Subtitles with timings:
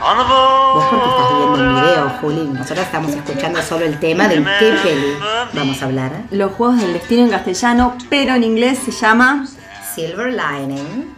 [0.00, 2.48] Vos porque estás viendo un video, Juli.
[2.52, 5.14] Nosotros estamos escuchando solo el tema de qué peli
[5.52, 6.12] vamos a hablar.
[6.30, 9.46] Los Juegos del Destino en castellano, pero en inglés se llama
[9.94, 11.14] Silver Lining.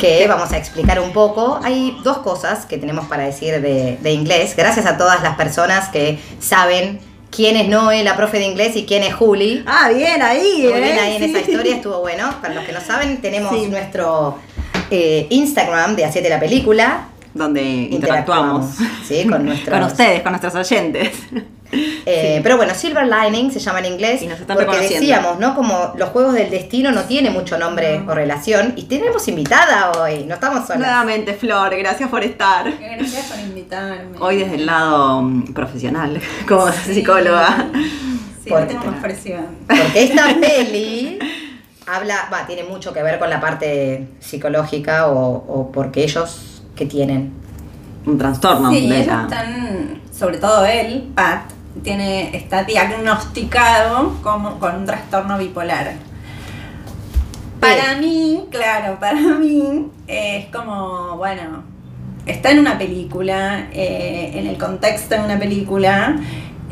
[0.00, 1.60] Que vamos a explicar un poco.
[1.62, 4.54] Hay dos cosas que tenemos para decir de, de inglés.
[4.56, 6.98] Gracias a todas las personas que saben
[7.30, 9.62] quién es Noé, la profe de inglés, y quién es Juli.
[9.66, 10.80] Ah, bien ahí, Muy ¿eh?
[10.80, 11.30] bien ahí en Sí.
[11.36, 12.30] esa historia, estuvo bueno.
[12.40, 13.66] Para los que no saben, tenemos Sí.
[13.66, 14.38] nuestro
[14.90, 17.08] eh, Instagram de Hacete la Película.
[17.34, 18.76] Donde interactuamos.
[19.06, 19.76] Sí, con nuestros...
[19.78, 21.10] Con ustedes, con nuestros oyentes.
[21.72, 25.56] Eh, Pero bueno, Silver Lining se llama en inglés Y nos están porque decíamos, ¿no?
[25.56, 30.24] Como los juegos del destino no tiene mucho nombre o relación y tenemos invitada hoy,
[30.24, 30.78] no estamos solas.
[30.78, 32.72] Nuevamente, Flor, gracias por estar.
[32.78, 34.16] Gracias por invitarme.
[34.20, 37.66] Hoy desde el lado mm, profesional, como psicóloga.
[38.44, 39.46] Sí, Por- no tengo más presión.
[39.66, 41.18] Porque esta peli
[41.86, 46.86] habla, va, tiene mucho que ver con la parte psicológica o, o porque ellos que
[46.86, 47.32] tienen.
[48.04, 49.22] Un trastorno Sí, de ellos la...
[49.22, 51.50] están, sobre todo él, Pat,
[51.82, 55.94] tiene, está diagnosticado como, con un trastorno bipolar.
[57.60, 61.64] Para mí, claro, para mí es como, bueno,
[62.26, 66.16] está en una película, eh, en el contexto de una película,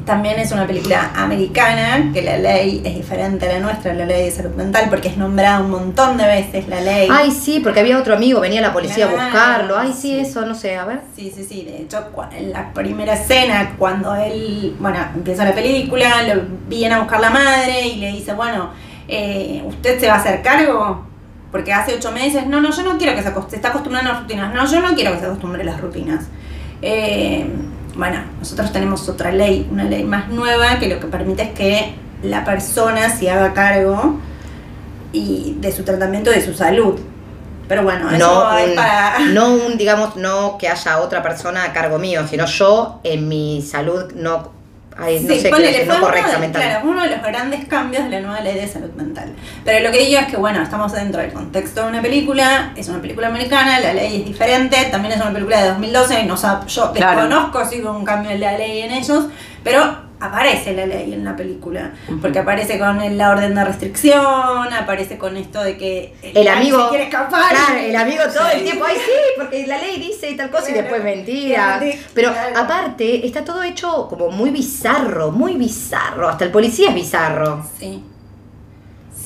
[0.05, 4.25] también es una película americana, que la ley es diferente a la nuestra, la ley
[4.25, 7.09] de salud mental, porque es nombrada un montón de veces la ley.
[7.11, 9.79] Ay, sí, porque había otro amigo, venía la policía a buscarlo.
[9.79, 11.01] Ay, sí, eso, no sé, a ver.
[11.17, 11.65] Sí, sí, sí.
[11.65, 12.05] De hecho,
[12.37, 17.31] en la primera escena, cuando él, bueno, empieza la película, lo viene a buscar la
[17.31, 18.71] madre y le dice, bueno,
[19.09, 21.07] eh, ¿usted se va a hacer cargo?
[21.51, 24.15] Porque hace ocho meses, no, no, yo no quiero que se se está acostumbrando a
[24.15, 24.53] las rutinas.
[24.53, 26.27] No, yo no quiero que se acostumbre a las rutinas.
[26.83, 27.47] Eh,
[27.97, 31.95] bueno, nosotros tenemos otra ley, una ley más nueva que lo que permite es que
[32.23, 34.19] la persona se haga cargo
[35.13, 36.99] y de su tratamiento, de su salud.
[37.69, 39.19] Pero bueno, eso No es un, para...
[39.21, 43.63] no un, digamos, no que haya otra persona a cargo mío, sino yo en mi
[43.63, 44.51] salud no,
[44.97, 46.51] ay, no Sí, sé ponele, fue no uno de-.
[46.53, 49.33] Claro, uno de los grandes cambios de la nueva ley de salud mental.
[49.65, 52.89] Pero lo que digo es que, bueno, estamos dentro del contexto de una película, es
[52.89, 56.67] una película americana, la ley es diferente, también es una película de 2012, no sab-
[56.67, 57.23] yo Claro.
[57.23, 59.27] desconozco si hubo un cambio en la ley en ellos,
[59.63, 64.73] pero aparece la ley en la película, porque aparece con el- la orden de restricción,
[64.73, 67.51] aparece con esto de que El amigo, se quiere escapar.
[67.51, 68.57] claro, el amigo todo Sí.
[68.59, 71.79] el tiempo, ay sí, porque la ley dice y tal cosa y después mentira.
[71.79, 72.59] claro, Pero claro.
[72.59, 77.65] aparte está todo hecho como muy bizarro, muy bizarro, hasta el policía es bizarro.
[77.79, 78.03] Sí.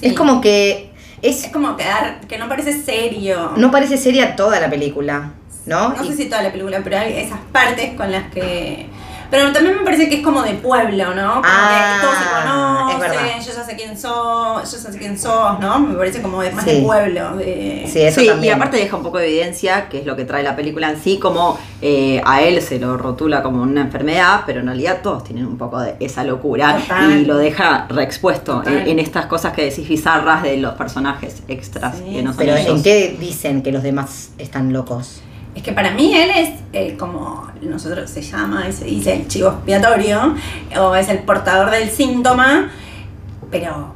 [0.01, 0.07] Sí.
[0.07, 0.91] Es como que
[1.23, 3.53] es Es como quedar, que no parece serio.
[3.57, 5.33] no parece seria toda la película,
[5.67, 5.89] ¿no?
[5.91, 8.87] No Y- sé si toda la película, pero hay esas partes con las que.
[9.31, 11.35] Pero también me parece que es como de pueblo, ¿no?
[11.35, 13.17] Como Ah, que todos se es verdad.
[13.25, 15.79] conocen, yo ya sé quién sos, yo ya sé quién sos, ¿no?
[15.81, 16.71] Me parece como de, más Sí.
[16.71, 17.37] de pueblo.
[17.37, 17.85] De...
[17.93, 20.43] Sí, eso sí, y aparte deja un poco de evidencia, que es lo que trae
[20.43, 24.61] la película en sí, como eh, a él se lo rotula como una enfermedad, pero
[24.61, 27.13] en realidad todos tienen un poco de esa locura Total.
[27.21, 31.97] y lo deja reexpuesto en, en estas cosas que decís bizarras de los personajes extras
[31.99, 32.77] Sí, que no son Pero ellos.
[32.77, 35.21] ¿en qué dicen que los demás están locos?
[35.59, 39.27] Es que para mí él es eh, como nosotros se llama y se dice el
[39.27, 40.37] chivo expiatorio,
[40.79, 42.71] o es el portador del síntoma,
[43.51, 43.93] pero.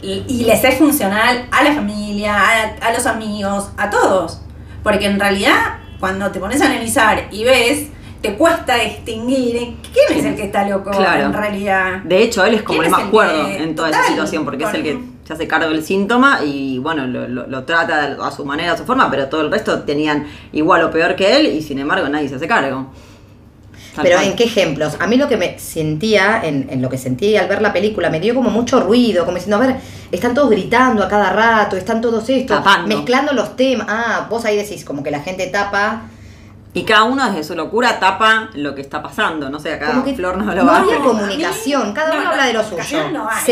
[0.00, 4.40] Y y les es funcional a la familia, a, a los amigos, a todos.
[4.82, 7.88] Porque en realidad, cuando te pones a analizar y ves,
[8.22, 11.26] te cuesta distinguir quién es el que está loco Claro.
[11.26, 11.98] en realidad.
[12.04, 14.72] De hecho, él es como ¿Quién el más cuerdo en toda esa situación, porque es
[14.72, 14.98] el que
[15.28, 18.78] se hace cargo del síntoma y bueno, lo, lo- lo trata a su manera, a
[18.78, 22.08] su forma, pero todo el resto tenían igual o peor que él y sin embargo
[22.08, 22.86] nadie se hace cargo.
[23.94, 24.28] Tal Pero cual.
[24.28, 24.96] ¿en qué ejemplos?
[25.00, 28.08] A mí lo que me sentía, en, en lo que sentí al ver la película,
[28.08, 29.76] me dio como mucho ruido, como diciendo, a ver,
[30.12, 32.88] están todos gritando a cada rato, están todos estos, Tapando.
[32.96, 33.86] mezclando los temas.
[33.90, 36.02] Ah, vos ahí decís, como que la gente tapa.
[36.74, 39.50] Y cada uno desde su locura tapa lo que está pasando.
[39.50, 42.24] No sé, acá Flor no lo no va a había No, comunicación, cada no, uno
[42.24, 43.10] no, habla de lo suyo.
[43.12, 43.42] no hay.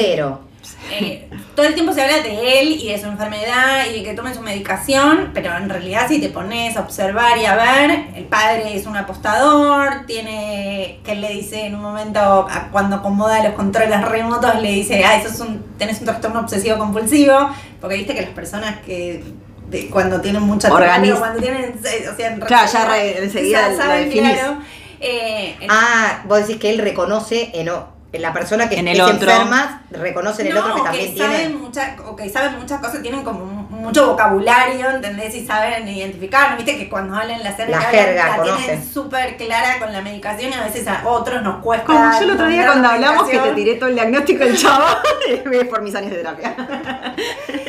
[0.91, 4.15] Eh, todo el tiempo se habla de él y de su enfermedad y de que
[4.15, 8.25] tome su medicación, pero en realidad si te pones a observar y a ver, el
[8.25, 13.55] padre es un apostador, tiene, que él le dice en un momento, cuando acomoda los
[13.55, 18.15] controles remotos, le dice, ah, eso es un, tenés un trastorno obsesivo compulsivo, porque viste
[18.15, 19.25] que las personas que
[19.69, 23.95] de- cuando tienen mucha Organiz- cuando tienen, eh, o sea, en Claro, ya enseguida la
[23.95, 24.33] definís.
[24.35, 24.59] claro,
[25.01, 28.95] eh, en- Ah, vos decís que él reconoce en, o- la persona que En es
[28.97, 29.15] el otro.
[29.31, 31.55] enferma, reconoce en el No, otro que también saben tiene.
[31.57, 35.35] mucha- o que saben muchas cosas, tienen como mu- mucho vocabulario, ¿entendés?
[35.35, 39.79] Y saben identificar, viste que cuando hablan la jerga, La jerga, la tienen súper clara
[39.79, 41.87] con la medicación y a veces a otros nos cuesta.
[41.87, 44.57] Como yo el otro día cuando la hablamos que te tiré todo el diagnóstico del
[44.57, 44.85] chavo
[45.71, 46.55] por mis años de terapia.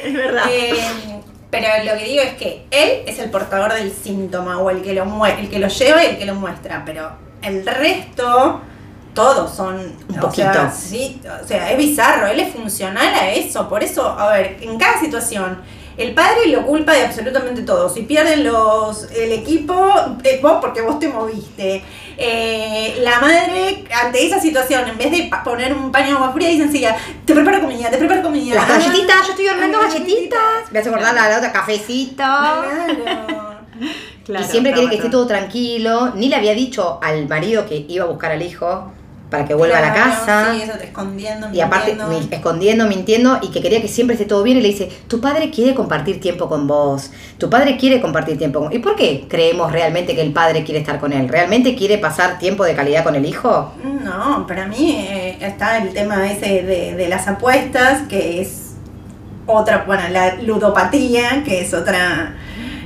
[0.04, 0.44] es verdad.
[0.50, 0.76] Eh,
[1.50, 4.94] Pero lo que digo es que él es el portador del síntoma o el que
[4.94, 7.10] lo mue- el que lo lleva y el que lo muestra, pero
[7.42, 8.62] el resto
[9.18, 9.76] todos son
[10.10, 10.52] Un o poquito.
[10.54, 14.58] sea, sí, o sea, es bizarro, él es funcional a eso, por eso, a ver,
[14.62, 15.58] en cada situación
[15.98, 17.90] el padre lo culpa de absolutamente todo.
[17.90, 19.74] Si pierden los el equipo,
[20.24, 21.84] es vos porque vos te moviste.
[22.16, 26.50] Eh, la madre, ante esa situación, en vez de poner un paño de agua fría,
[26.50, 28.54] dice enseguida, te preparo comida, te preparo comida.
[28.54, 30.72] Las Ah, galletitas, yo estoy horneando galletitas.
[30.72, 32.16] Me hace acordar la, la otra cafecito.
[32.18, 33.58] Claro.
[34.26, 36.12] Claro, y siempre quiere que esté todo tranquilo.
[36.16, 38.92] Ni le había dicho al marido que iba a buscar al hijo
[39.30, 40.54] para que vuelva a la casa.
[40.54, 42.28] Sí, eso escondiendo, Y aparte, mintiendo.
[42.36, 45.50] escondiendo, mintiendo, y que quería que siempre esté todo bien, y le dice, tu padre
[45.52, 48.72] quiere compartir tiempo con vos, tu padre quiere compartir tiempo con...
[48.72, 51.28] ¿Y por qué creemos realmente que el padre quiere estar con él?
[51.28, 53.74] ¿Realmente quiere pasar tiempo de calidad con el hijo?
[54.04, 58.76] No, para mí eh, está el tema ese de, de las apuestas, que es
[59.46, 62.34] otra, bueno, la ludopatía, que es otra,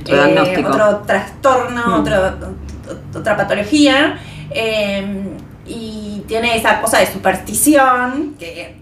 [0.00, 0.70] Otro diagnóstico.
[0.70, 2.00] otro trastorno, Mm.
[2.00, 4.18] otro- ot- otra patología.
[4.50, 5.24] eh,
[5.66, 8.76] y tiene esa cosa de superstición, que eh,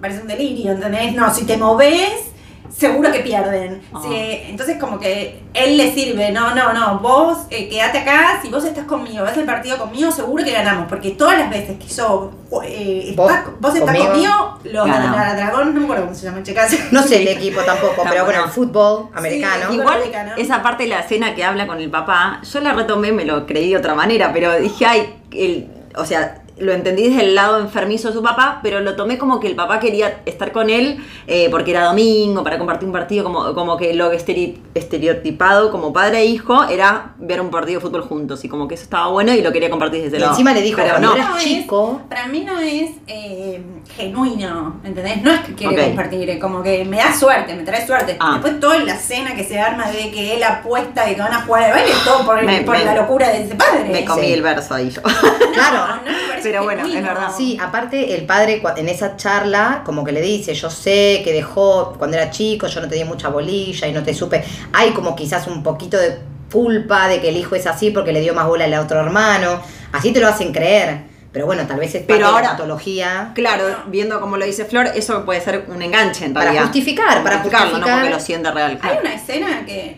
[0.00, 1.14] parece un delirio, ¿entendés?
[1.14, 2.28] No, si te moves,
[2.74, 3.82] seguro que pierden.
[3.92, 4.02] Ah.
[4.10, 8.64] Entonces como que él le sirve, no, no, no, vos eh, quedate acá, si vos
[8.64, 12.30] estás conmigo, ves el partido conmigo, seguro que ganamos, porque todas las veces que yo,
[12.64, 16.42] eh, Vos estás- vos, estás conmigo, conmigo, los dragón, no me acuerdo cómo se llama,
[16.42, 16.76] chicas.
[16.92, 19.66] No sé el equipo tampoco, Está pero bueno, el fútbol americano.
[19.68, 20.32] Sí, Igual, Americano.
[20.36, 23.46] esa parte de la escena que habla con el papá, yo la retomé, me lo
[23.46, 27.58] creí de otra manera, pero dije, ay, el, o sea, lo entendí desde el lado
[27.58, 31.02] enfermizo de su papá, pero lo tomé como que el papá quería estar con él
[31.26, 35.92] eh, porque era domingo, para compartir un partido, como, como que lo estere- estereotipado como
[35.92, 39.08] padre e hijo era ver un partido de fútbol juntos, y como que eso estaba
[39.08, 40.32] bueno y lo quería compartir desde Y el lado.
[40.34, 42.02] encima le dijo, Pero no, era- No es- chico.
[42.08, 43.62] para mí no es eh,
[43.96, 45.22] genuino, ¿entendés?
[45.22, 48.16] No es que quiere compartir, como que me da suerte, me trae suerte.
[48.20, 48.32] Ah.
[48.34, 51.42] Después toda la escena que se arma de que él apuesta de que van a
[51.42, 53.88] jugar de baile, todo por, Me- por me- la locura de ese padre.
[53.90, 54.32] me comí Sí.
[54.32, 55.02] el verso ahí yo.
[55.02, 56.00] Claro.
[56.04, 57.30] No, no Pero bueno, es verdad.
[57.36, 61.94] Sí, aparte el padre en esa charla como que le dice, yo sé que dejó
[61.98, 64.42] cuando era chico, yo no tenía mucha bolilla y no te supe.
[64.72, 66.18] Hay como quizás un poquito de
[66.52, 69.60] culpa de que el hijo es así porque le dio más bola al otro hermano.
[69.92, 71.10] Así te lo hacen creer.
[71.32, 73.30] Pero bueno, tal vez es parte Pero de ahora- la patología.
[73.34, 76.64] Claro, viendo como lo dice Flor, eso puede ser un enganche en Para realidad.
[76.64, 78.00] justificar, para Justificarlo, no justificar.
[78.00, 78.70] porque lo siente real.
[78.72, 79.00] Hay claro.
[79.00, 79.96] una escena que,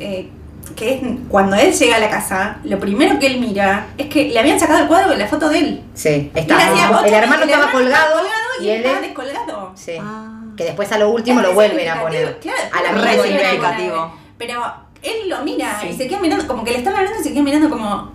[0.00, 0.28] eh,
[0.74, 4.24] que es cuando él llega a la casa, lo primero que él mira es que
[4.28, 5.82] le habían sacado el cuadro de la foto de él.
[5.94, 6.56] Sí, está.
[6.56, 8.20] hacía ocho el hermano estaba colgado
[8.60, 9.72] y, y él estaba descolgado.
[9.74, 9.92] Sí.
[10.00, 10.32] Ah.
[10.56, 12.38] Que después a lo último Es lo vuelven a poner.
[12.40, 14.12] claro, a la misma.
[14.38, 14.62] Pero
[15.02, 15.88] él lo mira Sí.
[15.88, 18.10] y se queda mirando, como que le están hablando y se queda mirando como,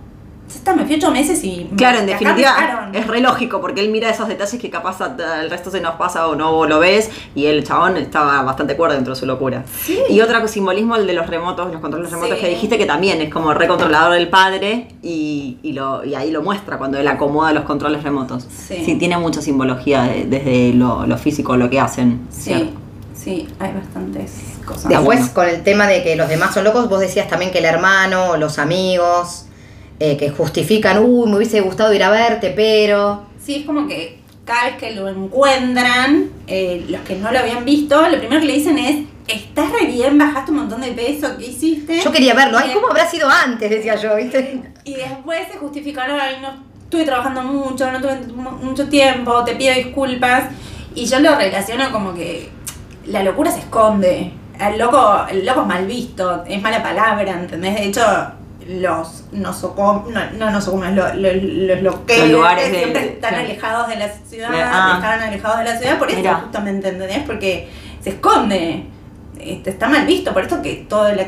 [0.56, 1.68] está, me fui ocho meses y...
[1.70, 2.94] me- Claro, en definitiva sacaron".
[2.94, 4.98] es re lógico porque él mira esos detalles que capaz
[5.42, 8.94] el resto se nos pasa o no lo ves y el chabón estaba bastante cuerdo
[8.96, 9.64] dentro de su locura.
[9.84, 9.98] Sí.
[10.08, 12.40] Y otro simbolismo, el de los remotos, los controles remotos Sí.
[12.44, 16.42] que dijiste que también es como recontrolador del padre y, y, lo, y ahí lo
[16.42, 18.46] muestra cuando él acomoda los controles remotos.
[18.66, 18.96] Sí.
[18.98, 22.26] tiene mucha simbología de- desde lo, lo físico, lo que hacen.
[22.30, 22.66] ¿cierto?
[23.14, 24.32] Sí, sí, hay bastantes
[24.66, 24.88] cosas.
[24.88, 25.34] Después, bueno.
[25.34, 28.36] con el tema de que los demás son locos, vos decías también que el hermano,
[28.36, 29.46] los amigos,
[30.04, 33.22] eh, que justifican, uy, me hubiese gustado ir a verte, pero...
[33.44, 37.64] Sí, es como que cada vez que lo encuentran, eh, los que no lo habían
[37.64, 41.28] visto, lo primero que le dicen es, estás re bien, bajaste un montón de peso,
[41.38, 42.00] ¿qué hiciste?
[42.02, 43.70] Yo quería verlo, ay, ¿cómo habrá sido antes?
[43.70, 44.62] Decía yo, ¿viste?
[44.84, 46.48] Y después se justificaron, ay, no
[46.82, 50.44] estuve trabajando mucho, no tuve mu- mucho tiempo, te pido disculpas.
[50.96, 52.48] Y yo lo relaciono como que
[53.06, 54.32] la locura se esconde.
[54.60, 57.76] El loco, el loco es mal visto, es mala palabra, ¿entendés?
[57.76, 58.02] De hecho,
[58.68, 63.88] los nosocom, no, no nosocomios, los, los, los loqueros Los lugares de- siempre están alejados
[63.88, 64.92] de la ciudad, Ah.
[65.02, 66.34] están alejados de la ciudad, por eso Mirá.
[66.36, 67.18] justamente, ¿entendés?
[67.26, 67.68] Porque
[68.02, 68.84] se esconde.
[69.40, 71.26] Este, está mal visto, por eso que todo la-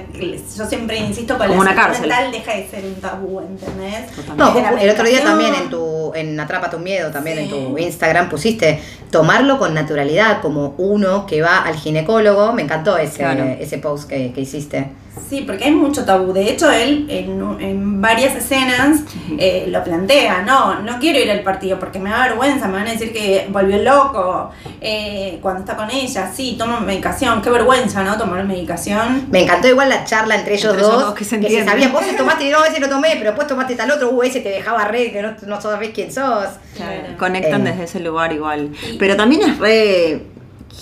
[0.56, 4.06] yo siempre insisto con Como la una salud mental deja de ser un tabú, ¿entendés?
[4.14, 4.62] Totalmente.
[4.70, 8.28] No, el otro día también en tu, en Atrapa tu Miedo, también en tu Instagram
[8.28, 13.44] pusiste tomarlo con naturalidad, como uno que va al ginecólogo, me encantó ese, Claro.
[13.58, 14.92] ese post que, que hiciste.
[15.30, 16.32] Sí, porque hay mucho tabú.
[16.32, 19.00] De hecho, él en, en varias escenas
[19.38, 20.42] eh, lo plantea.
[20.42, 22.66] No, no quiero ir al partido porque me da vergüenza.
[22.66, 26.30] Me van a decir que volvió loco eh, cuando está con ella.
[26.34, 27.40] Sí, toma medicación.
[27.42, 28.18] Qué vergüenza, ¿no?
[28.18, 29.26] Tomar medicación.
[29.30, 31.36] Me encantó igual la charla entre ellos Entre ellos dos, dos, que que se se,
[31.36, 31.68] entienden.
[31.68, 34.22] sabían, vos te tomaste y no, ese lo tomé, pero después tomaste tal otro, uh,
[34.24, 36.48] ese te dejaba re, que no, no sabés quién sos.
[36.76, 37.02] Claro.
[37.18, 37.70] Conectan Eh.
[37.70, 38.70] desde ese lugar igual.
[38.98, 40.22] Pero también es re.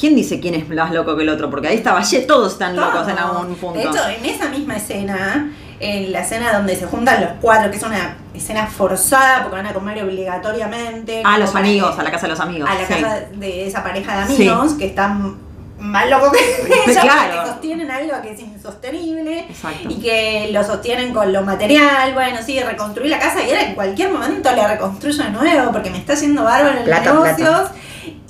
[0.00, 1.50] ¿Quién dice quién es más loco que el otro?
[1.50, 3.78] Porque ahí estaba, ye, todos están locos en algún punto.
[3.78, 7.76] De hecho, en esa misma escena, en la escena donde se juntan los cuatro, que
[7.76, 11.22] es una escena forzada porque van a comer obligatoriamente.
[11.25, 12.68] a los amigos, que- a la casa de los amigos.
[12.68, 12.94] a la sí.
[12.94, 15.37] casa de esa pareja de amigos que están
[15.78, 16.38] más loco que
[16.90, 17.42] ella, Claro.
[17.42, 19.88] que sostienen algo que es insostenible Exacto.
[19.90, 22.14] y que lo sostienen con lo material.
[22.14, 25.90] Bueno, sí, reconstruir la casa y ahora en cualquier momento la reconstruyo de nuevo porque
[25.90, 27.70] me está haciendo bárbaro en los negocios.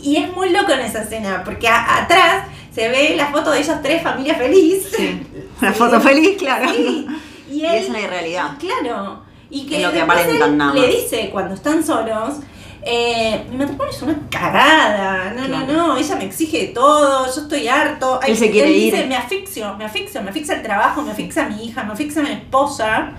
[0.02, 3.61] Y es muy loco en esa escena porque a- atrás se ve la foto de
[3.61, 4.88] ellos tres, familia feliz.
[4.97, 5.23] Sí.
[5.61, 5.78] Una Sí.
[5.78, 6.68] foto feliz, claro.
[6.75, 7.06] Sí.
[7.50, 8.50] Y, Y él- es una irrealidad.
[8.59, 9.21] Claro.
[9.50, 12.37] Y que, Es lo que aparentan le dice cuando están solos,
[12.85, 15.66] eh, mi matrimonio es una cagada, no, Claro.
[15.66, 18.18] no, no, ella me exige todo, yo estoy harto.
[18.26, 18.92] Él se quiere ir.
[18.94, 21.92] dice, me asfixio, me asfixio, me asfixia el trabajo, me asfixia a mi hija, me
[21.92, 23.12] asfixia a mi esposa,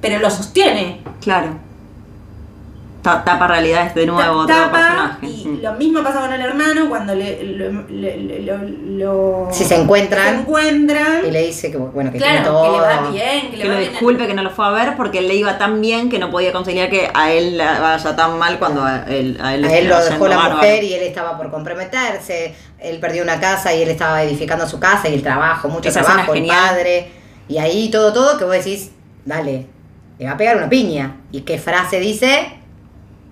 [0.00, 1.00] pero lo sostiene.
[1.20, 1.48] Claro.
[3.02, 5.26] Ta- Tapa realidades de nuevo otro Tapa, personaje.
[5.58, 5.62] Mm.
[5.62, 9.74] lo mismo pasa con el hermano cuando le, lo, le- le- lo, lo- Si se
[9.76, 10.34] encuentran.
[10.36, 11.26] se encuentran.
[11.26, 12.64] Y le dice que, bueno, que tiene claro, todo.
[12.64, 13.90] que le va bien, que, Que le lo va bien.
[13.90, 16.52] disculpe que no lo fue a ver porque le iba tan bien que no podía
[16.52, 19.78] conciliar que a él le vaya tan mal cuando a él, a él, le A
[19.78, 20.56] él lo dejó la bárbaro.
[20.56, 22.54] mujer y él estaba por comprometerse.
[22.78, 26.02] Él perdió una casa y él estaba edificando su casa y el trabajo, mucho Esa
[26.02, 27.08] trabajo, el padre.
[27.48, 28.90] Y ahí todo, todo que vos decís,
[29.24, 29.66] dale,
[30.18, 31.16] le va a pegar una piña.
[31.32, 32.59] ¿Y qué frase dice?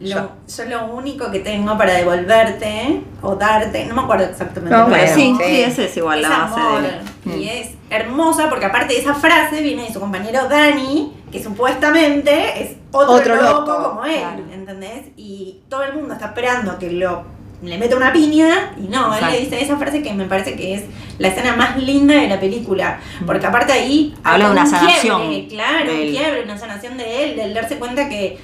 [0.00, 4.76] Lo- Yo- yo lo único que tengo para devolverte o darte, no me acuerdo exactamente.
[4.76, 5.60] No, Pero sí, sí.
[5.82, 6.82] es igual es la base amor.
[6.82, 7.36] de.
[7.36, 7.48] Y Mm.
[7.48, 12.76] es hermosa porque aparte de esa frase viene de su compañero Dani, que supuestamente es
[12.92, 13.88] otro, Otro loco, loco.
[13.90, 14.42] como él, Claro.
[14.52, 15.06] ¿entendés?
[15.16, 17.24] Y todo el mundo está esperando que lo
[17.60, 20.74] le meta una piña y no, él le dice esa frase que me parece que
[20.74, 20.84] es
[21.18, 24.20] la escena más linda de la película, porque aparte ahí Mm.
[24.28, 27.54] Habla de una un sanación quiebre, claro, de un quiebre, una sanación de él, del
[27.54, 28.38] darse cuenta que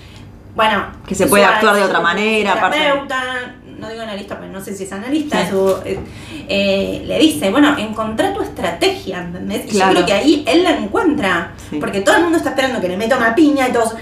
[0.54, 4.60] bueno, Que se puede actuar de otra manera, aparte- terapeuta, no digo analista, pero no
[4.60, 5.98] sé si es analista, su, eh,
[6.48, 9.66] eh, le dice, bueno, encontrá tu estrategia, ¿entendés?
[9.66, 9.90] Y Claro.
[9.92, 11.78] yo creo que ahí él la encuentra, Sí.
[11.78, 13.94] porque todo el mundo está esperando que le meta una piña y todos,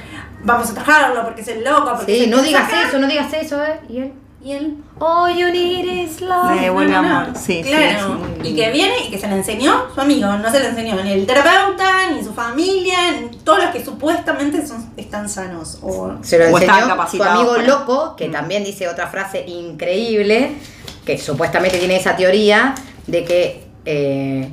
[0.44, 2.88] vamos a atajarlo porque es el loco, porque Sí, no digas saca".
[2.88, 3.80] eso, no digas eso, ¿eh?
[3.88, 4.12] Y él,
[4.44, 6.60] Y él, all you need is love.
[6.60, 7.28] Devuelve amor.
[7.36, 8.18] Sí, claro.
[8.42, 11.00] sí, y que viene y que se le enseñó su amigo, no se le enseñó
[11.04, 15.78] ni el terapeuta, ni su familia, ni todos los que supuestamente son, están sanos.
[15.80, 18.32] O, Se lo enseñó su amigo para- loco, que Mm.
[18.32, 20.52] también dice otra frase increíble,
[21.06, 22.74] que supuestamente tiene esa teoría
[23.06, 24.48] de que eh,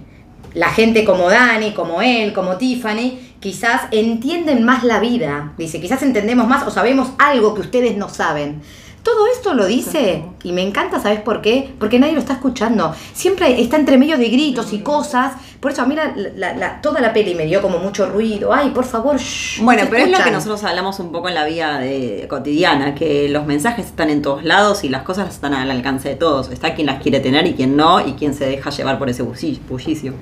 [0.53, 5.53] la gente como Dani, como él, como Tiffany, quizás entienden más la vida.
[5.57, 8.61] Dice, quizás entendemos más o sabemos algo que ustedes no saben.
[9.03, 11.73] Todo esto lo dice y me encanta, ¿sabes por qué?
[11.79, 12.93] Porque nadie lo está escuchando.
[13.13, 15.33] Siempre está entre medio de gritos y cosas.
[15.61, 18.53] Por eso a mí la- la- la- toda la peli me dio como mucho ruido.
[18.53, 21.45] Ay, por favor, shh, Bueno, pero es lo que nosotros hablamos un poco en la
[21.45, 25.69] vida de- cotidiana, que los mensajes están en todos lados y las cosas están al
[25.71, 26.49] alcance de todos.
[26.49, 29.23] Está quien las quiere tener y quien no, y quien se deja llevar por ese
[29.23, 30.13] bulli- bullicio.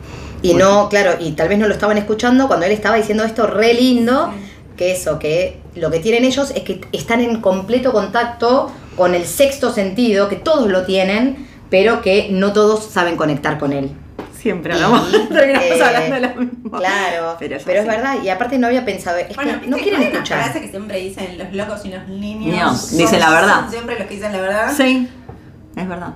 [0.42, 3.48] Y no, claro, y tal vez no lo estaban escuchando cuando él estaba diciendo esto
[3.48, 4.32] re lindo,
[4.78, 9.26] que eso, que lo que tienen ellos es que están en completo contacto con el
[9.26, 13.92] sexto sentido, que todos lo tienen, pero que no todos saben conectar con él.
[14.40, 16.72] Siempre Y, hablamos, terminamos eh, hablando de lo mismo.
[16.78, 20.04] Claro, Pero pero, es verdad, y aparte no había pensado, es Bueno, que no quieren
[20.04, 20.44] escuchar.
[20.44, 22.54] frase que siempre dicen los locos y los niños.
[22.54, 23.60] Niños, son- dicen la verdad.
[23.62, 24.74] Son siempre los que dicen la verdad.
[24.78, 25.10] Sí,
[25.76, 26.14] es verdad.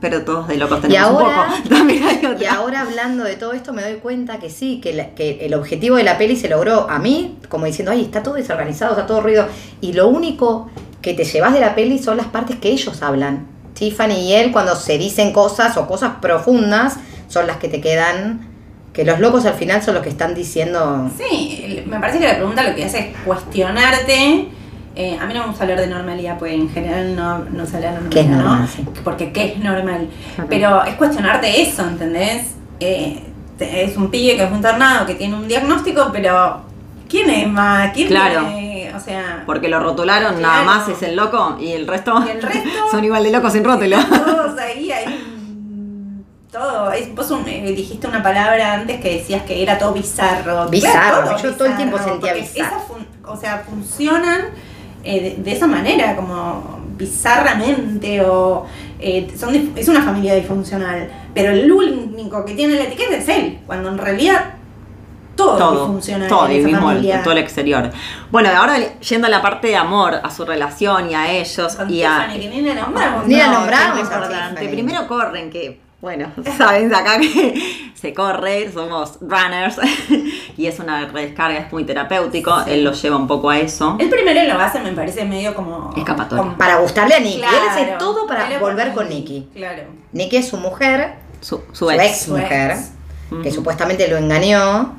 [0.00, 1.68] Pero todos de locos Y tenemos ahora, un poco.
[1.76, 2.38] También hay otra.
[2.42, 5.54] y ahora hablando de todo esto me doy cuenta que sí, que, la- que el
[5.54, 9.06] objetivo de la peli se logró a mí, como diciendo, ay, está todo desorganizado, está
[9.06, 9.46] todo ruido.
[9.80, 10.70] Y lo único
[11.02, 13.46] que te llevas de la peli son las partes que ellos hablan.
[13.74, 16.96] Tiffany y él cuando se dicen cosas o cosas profundas
[17.28, 18.48] son las que te quedan,
[18.92, 21.08] que los locos al final son los que están diciendo...
[21.16, 24.48] Sí, me parece que la pregunta lo que hace es cuestionarte.
[24.96, 27.76] Eh, a mí no me gusta hablar de normalidad, pues en general no, no se
[27.76, 28.60] habla de normalidad, ¿Qué es normal?
[28.62, 28.66] ¿no?
[28.66, 28.84] Sí.
[29.04, 30.08] Porque ¿qué es normal?
[30.48, 32.48] Pero es cuestionarte eso, ¿entendés?
[32.80, 33.22] Eh,
[33.60, 36.62] es un pibe que es un internado, que tiene un diagnóstico, pero
[37.08, 37.92] ¿quién es más?
[37.92, 38.40] ¿Quién Claro.
[38.48, 42.30] tiene- o sea, Porque lo rotularon, nada más es el loco y el resto, Y
[42.30, 43.96] el resto- son igual de locos sin rótulo.
[44.08, 46.90] todos ahí, hay un- todo.
[46.92, 50.68] Es- vos un- eh, dijiste una palabra antes que decías que era todo bizarro.
[50.68, 52.66] Bizarro, Era yo todo el tiempo sentía bizarro.
[52.76, 54.40] esas fun- o sea, funcionan
[55.10, 58.66] eh, de, de esa manera, como bizarramente, o
[59.00, 61.08] eh, son es una familia disfuncional.
[61.34, 64.54] Pero el único que tiene la etiqueta es él, cuando en realidad
[65.36, 67.90] todo, todo, disfuncional todo, en mismo el- todo el exterior.
[68.30, 71.90] Bueno, ahora yendo a la parte de amor, a su relación y a ellos Con
[71.92, 72.28] y a...
[72.32, 73.26] Que ni la nombramos.
[73.28, 74.60] Ni la No, nombramos importante.
[74.62, 74.74] Tiffany.
[74.74, 79.76] Primero corren, que bueno, saben acá que se corre, somos runners
[80.56, 83.96] y es una descarga, es muy terapéutico, él lo lleva un poco a eso.
[83.98, 85.92] El primero lo hace, me parece medio como.
[85.96, 86.44] Escapatoria.
[86.44, 87.38] como- Para gustarle a Nicky.
[87.40, 89.48] Claro, él hace todo para volver con Nicky.
[89.54, 89.82] Claro.
[90.12, 92.02] Nicky es su mujer, Su, su su ex.
[92.04, 92.76] ex mujer,
[93.42, 94.94] que supuestamente lo engañó.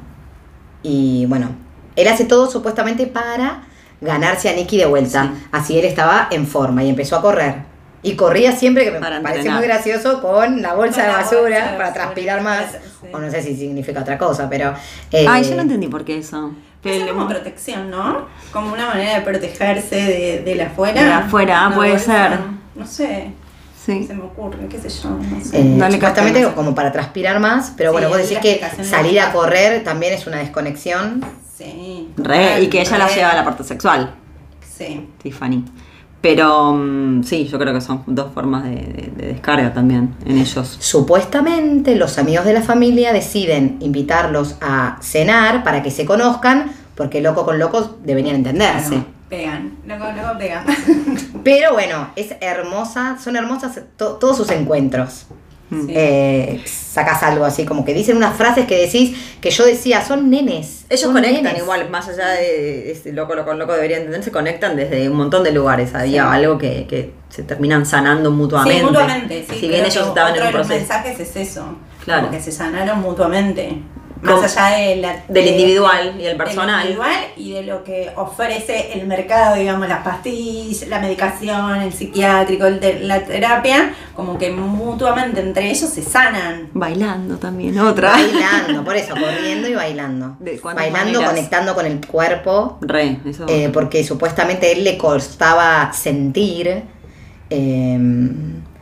[0.84, 1.50] Y bueno,
[1.96, 3.64] él hace todo supuestamente para
[4.02, 5.24] ganarse a Nicky de vuelta.
[5.34, 5.48] Sí.
[5.52, 7.69] Así él estaba en forma y empezó a correr.
[8.02, 9.60] Y corría siempre, que me Para pareció entrenar.
[9.60, 12.72] muy gracioso, con la bolsa Con de la basura bolsa de para transpirar más.
[12.72, 13.08] sí.
[13.12, 14.74] O no sé si significa otra cosa, pero...
[15.12, 16.48] eh, Ay, yo no entendí por qué eso.
[16.84, 18.28] Es Pero- como protección, ¿no?
[18.54, 21.02] Como una manera de protegerse de, de la afuera.
[21.02, 22.30] De la afuera, puede bolsa.
[22.30, 22.40] ser.
[22.76, 23.32] No sé,
[23.86, 24.06] Sí.
[24.06, 25.60] se me ocurre, qué sé yo, no sé.
[25.60, 29.84] eh, Dale, como para transpirar más, pero Sí, bueno, vos decís que salir a correr
[29.84, 31.26] también es una desconexión.
[31.58, 32.10] Sí.
[32.16, 34.14] Re, y que ella la lleva a la parte sexual,
[34.78, 35.10] Sí.
[35.22, 35.66] Tiffany.
[36.22, 40.38] Pero mm, sí, yo creo que son dos formas de, de- de descarga también en
[40.38, 40.78] ellos.
[40.80, 47.22] Supuestamente los amigos de la familia deciden invitarlos a cenar para que se conozcan, porque
[47.22, 48.90] loco con loco deberían entenderse.
[48.90, 50.66] Claro, pegan, luego, luego pegan.
[51.44, 55.26] Pero bueno, es hermosa, son hermosas to- todos sus encuentros.
[55.70, 55.86] Sí.
[55.90, 60.30] Eh, sacas algo así, como que dicen unas frases que decís, que yo decía, son
[60.30, 60.86] nenes.
[60.90, 61.62] Ellos son conectan nenes.
[61.62, 65.52] igual, más allá de este loco, loco, loco debería entenderse, conectan desde un montón de
[65.52, 65.94] lugares.
[65.94, 66.30] Había Sí.
[66.36, 68.80] algo que, que se terminan sanando mutuamente.
[68.80, 69.46] Sí, mutuamente.
[69.48, 70.80] Sí, si bien ellos estaban otro en un de los proceso.
[70.94, 71.76] mensajes es eso.
[72.04, 72.22] Claro.
[72.28, 73.78] Como que se sanaron mutuamente.
[74.22, 76.82] Más allá de la, Del de- individual y el del personal.
[76.82, 82.66] individual y de lo que ofrece el mercado, digamos, las pastillas, la medicación, el psiquiátrico,
[82.66, 86.70] el te- la terapia, como que mutuamente entre ellos se sanan.
[86.74, 88.12] Bailando también, otra.
[88.12, 90.36] Bailando, por eso, corriendo y bailando.
[90.40, 91.30] ¿De cuántas Bailando, maneras?
[91.36, 93.46] conectando con el cuerpo, Re, eso.
[93.48, 96.84] eh, porque supuestamente a él le costaba sentir.
[97.50, 97.98] eh,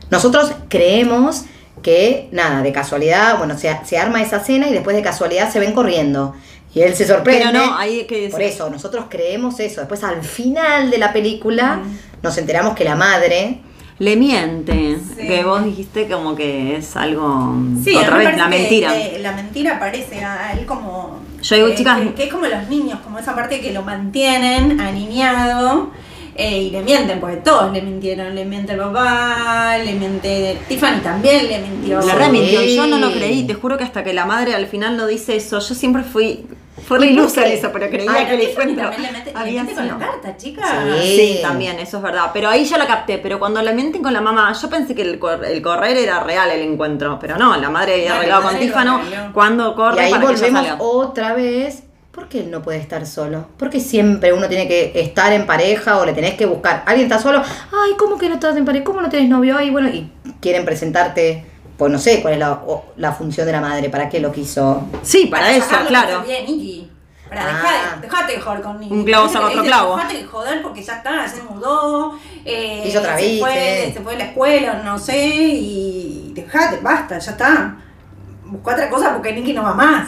[0.09, 1.43] nosotros creemos
[1.81, 5.59] que, nada, de casualidad, bueno, se, se arma esa cena y después de casualidad se
[5.59, 6.33] ven corriendo.
[6.73, 7.45] Y él se sorprende.
[7.51, 9.81] Pero no, ahí hay que decir- Por eso, nosotros creemos eso.
[9.81, 11.97] Después, al final de la película, Mm.
[12.23, 13.61] nos enteramos que la madre.
[13.99, 14.97] Le miente.
[15.17, 15.25] Sí.
[15.27, 17.55] Que vos dijiste como que es algo.
[17.83, 18.93] Sí, otra vez, la que, mentira.
[19.19, 21.19] la mentira parece a él como.
[21.41, 23.81] Yo digo, que- chicas- Que, que es como los niños, como esa parte que lo
[23.81, 25.89] mantienen aniñado.
[26.37, 28.33] Eh, y le mienten, porque todos le mintieron.
[28.35, 30.57] Le miente el papá, le miente.
[30.67, 31.99] Tiffany también le mintió.
[32.01, 34.95] La remintió, yo no lo creí, te juro que hasta que la madre al final
[34.97, 36.45] no dice eso, yo siempre fui,
[36.87, 39.65] fue re ilusa en eso, pero creía Ay, que el Tiffany encuentro también le mete,
[39.65, 40.63] le con la carta, chica.
[41.01, 41.15] Sí.
[41.17, 42.29] Sí, también, eso es verdad.
[42.33, 43.17] Pero ahí yo la capté.
[43.17, 46.19] Pero cuando le mienten con la mamá, yo pensé que el, cor- el correr era
[46.23, 47.17] real el encuentro.
[47.19, 49.33] Pero no, la madre había la arreglado con arregló.
[49.33, 50.75] cuando corre y ahí para volvemos salga.
[50.79, 51.83] otra vez.
[52.17, 53.47] ¿Por qué él no puede estar solo?
[53.59, 56.81] Porque siempre uno tiene que estar en pareja o le tenés que buscar.
[56.87, 57.43] Alguien está solo.
[57.43, 58.83] Ay, ¿cómo que no estás en pareja?
[58.85, 59.55] ¿Cómo no tenés novio?
[59.55, 61.45] Ay, bueno, y quieren presentarte.
[61.77, 64.31] Pues no sé cuál es la, o- la función de la madre, para qué lo
[64.31, 64.81] quiso.
[65.03, 66.21] Sí, para, eso, claro.
[66.21, 66.89] olvide Nicky.
[67.29, 67.47] Para Ah.
[67.53, 68.93] dejar, dejate de joder con Nicky.
[68.95, 69.95] Un clavo saca otro clavo.
[69.97, 72.17] Dejate de joder porque ya está, se mudó.
[72.43, 75.23] Eh, Hizo otra se Fue, se fue de la escuela, no sé.
[75.27, 77.75] Y dejate, basta, ya está.
[78.43, 80.07] Busca otra cosa porque Nicky no va más.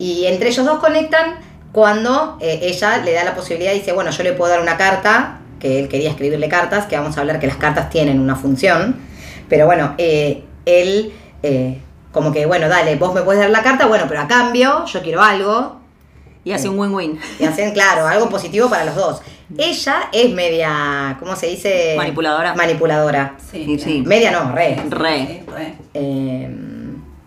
[0.00, 1.34] Y entre ellos dos conectan
[1.72, 4.78] cuando eh, ella le da la posibilidad y dice, bueno, yo le puedo dar una
[4.78, 8.34] carta, que él quería escribirle cartas, que vamos a hablar que las cartas tienen una
[8.34, 8.96] función,
[9.50, 11.78] pero bueno, eh, él eh,
[12.12, 15.02] como que, bueno, dale, vos me puedes dar la carta, bueno, pero a cambio yo
[15.02, 15.80] quiero algo,
[16.44, 17.20] Y hace un win-win.
[17.38, 19.20] y hacen, claro, algo positivo para los dos.
[19.58, 21.94] Ella es media, ¿cómo se dice?
[21.98, 22.54] Manipuladora.
[22.54, 23.34] Manipuladora.
[23.50, 24.02] Sí, sí.
[24.06, 24.80] Media no, re.
[24.88, 25.26] Re.
[25.26, 26.70] Sí, re.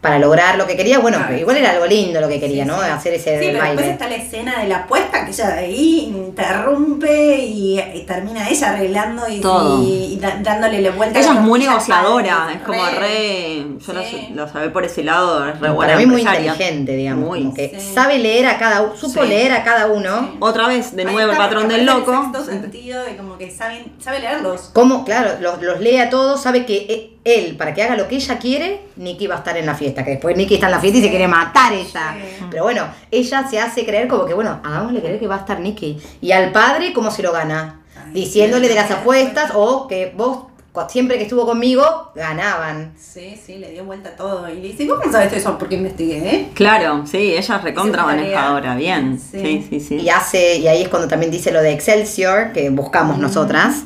[0.03, 2.39] Eh, para lograr lo que quería, bueno, Claro, pero igual era algo lindo lo que
[2.39, 2.77] quería, Sí, ¿no?
[2.81, 2.89] sí.
[2.89, 3.75] Hacer ese Sí, pero baile.
[3.75, 8.71] después está la escena de la apuesta que ella ahí interrumpe y, y termina ella
[8.71, 9.81] arreglando y, Todo.
[9.83, 11.19] y da- dándole la vuelta.
[11.19, 13.65] Ella la es muy negociadora, es como re.
[13.79, 14.27] Yo Sí.
[14.33, 15.93] lo, lo sabé por ese lado, es re buena.
[15.93, 17.39] Para mí muy inteligente, digamos, Muy.
[17.41, 17.93] como que Sí.
[17.93, 19.29] sabe leer a cada uno, supo Sí.
[19.29, 20.19] leer a cada uno.
[20.31, 20.37] Sí.
[20.39, 22.13] Otra vez, de nuevo, el patrón del loco.
[22.33, 24.69] sexto sentido de como que saben, sabe leerlos.
[24.73, 28.07] Cómo, claro, los, los lee a todos, sabe que e- él, para que haga lo
[28.07, 30.73] que ella quiere, Nicky va a estar en la fiesta, que después Nicky está en
[30.73, 32.15] la fiesta y se quiere matar ella.
[32.15, 32.45] Sí.
[32.49, 35.59] Pero bueno, ella se hace creer como que, bueno, hagámosle creer que va a estar
[35.59, 35.97] Nicky.
[36.21, 37.81] Y al padre, ¿cómo se lo gana?
[37.95, 40.45] Ay, Diciéndole de las apuestas o que vos,
[40.89, 42.93] siempre que estuvo conmigo, ganaban.
[42.97, 44.49] Sí, sí, le dio vuelta a todo.
[44.49, 45.57] Y le dice, ¿vos cómo sabes eso?
[45.57, 46.49] Porque investigué, ¿eh?
[46.53, 49.19] Claro, sí, ella es recontra manejadora, bien.
[49.19, 49.39] Sí.
[49.39, 49.95] Sí, sí, sí.
[49.95, 53.83] Y hace, y ahí es cuando también dice lo de Excelsior, que buscamos nosotras,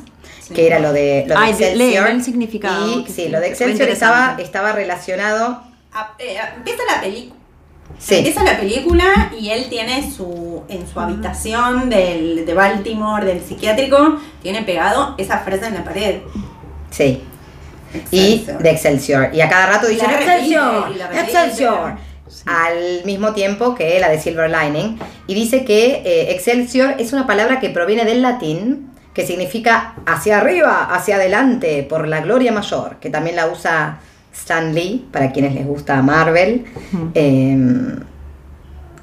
[0.48, 0.54] Sí.
[0.54, 2.08] que era lo de, lo de Ay, Excelsior.
[2.08, 5.62] el significado, Y sí, sí, lo de Excelsior estaba, estaba relacionado.
[5.92, 7.34] A- eh, a- empieza la película.
[7.98, 13.42] Sí, Empieza la película y él tiene su en su habitación del, de Baltimore, del
[13.42, 16.20] psiquiátrico, tiene pegado esa frase en la pared.
[16.90, 17.22] sí.
[18.10, 18.62] Y Excelsior.
[18.62, 19.30] de Excelsior.
[19.34, 21.18] Y a cada rato dicen repite, Excelsior, y.
[21.18, 21.96] Excelsior.
[22.44, 24.98] Al mismo tiempo que la de Silver Lining.
[25.26, 30.38] Y dice que eh, Excelsior es una palabra que proviene del latín, que significa hacia
[30.38, 33.98] arriba, hacia adelante, por la gloria mayor, que también la usa
[34.32, 36.64] Stan Lee, para quienes les gusta Marvel,
[37.14, 37.96] eh,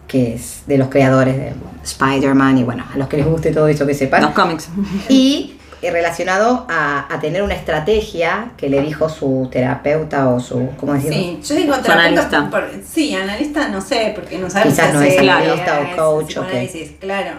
[0.08, 1.51] que es de los creadores de
[1.84, 4.21] Spider-Man, y bueno, a los que les guste todo eso que sepan.
[4.21, 4.69] Los cómics.
[5.10, 10.69] Y eh, relacionado a, a tener una estrategia que le dijo su terapeuta o su,
[10.80, 11.17] ¿cómo decirlo?
[11.17, 12.49] Sí, yo digo analista.
[12.49, 16.23] por- sí, analista no sé, porque no sabes Quizás si no es analista o coach
[16.23, 17.32] o psicoanálisis, claro.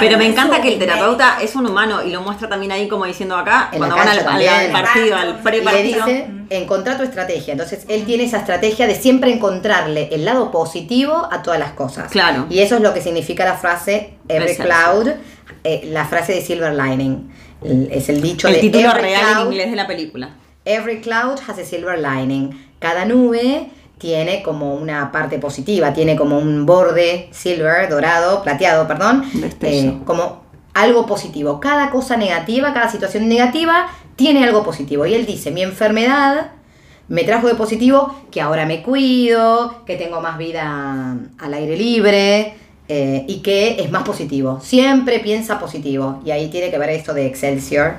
[0.00, 3.04] Pero me encanta que el terapeuta es un humano y lo muestra también ahí como
[3.04, 6.06] diciendo acá, En cuando van al, al- al partido, al le pre-partido.
[6.06, 7.52] dice, encontrar tu estrategia.
[7.52, 12.10] Entonces, él tiene esa estrategia de siempre encontrarle el lado positivo a todas las cosas.
[12.10, 12.46] Claro.
[12.50, 14.72] Y eso es lo que significa la frase Every Exacto.
[14.72, 15.08] Cloud,
[15.64, 17.30] eh, la frase de Silver Lining.
[17.64, 20.30] El- es el dicho El de título Every real en cloud- inglés de la película.
[20.64, 22.50] Every cloud has a silver lining.
[22.80, 29.24] Cada nube tiene como una parte positiva, tiene como un borde silver, dorado, plateado, perdón,
[29.62, 30.42] eh, como
[30.74, 31.60] algo positivo.
[31.60, 35.06] Cada cosa negativa, cada situación negativa tiene algo positivo.
[35.06, 36.50] Y él dice, mi enfermedad
[37.08, 42.54] me trajo de positivo que ahora me cuido, que tengo más vida al aire libre.
[42.88, 44.60] eh, y que es más positivo.
[44.62, 46.20] Siempre piensa positivo.
[46.24, 47.94] Y ahí tiene que ver esto de Excelsior.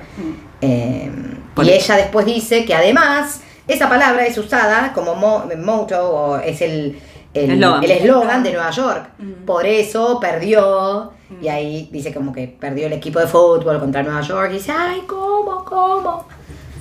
[0.62, 1.12] Eh,
[1.54, 1.92] Por y eso.
[1.94, 7.00] ella después dice que además esa palabra es usada como mo- motto o es el
[7.34, 7.52] el
[7.92, 8.42] Eslogan.
[8.42, 9.10] de Nueva York.
[9.20, 9.46] Mm.
[9.46, 11.12] Por eso perdió.
[11.42, 14.50] Y ahí dice como que perdió el equipo de fútbol contra Nueva York.
[14.52, 15.64] Y dice, ay, ¿cómo?
[15.66, 16.26] ¿Cómo?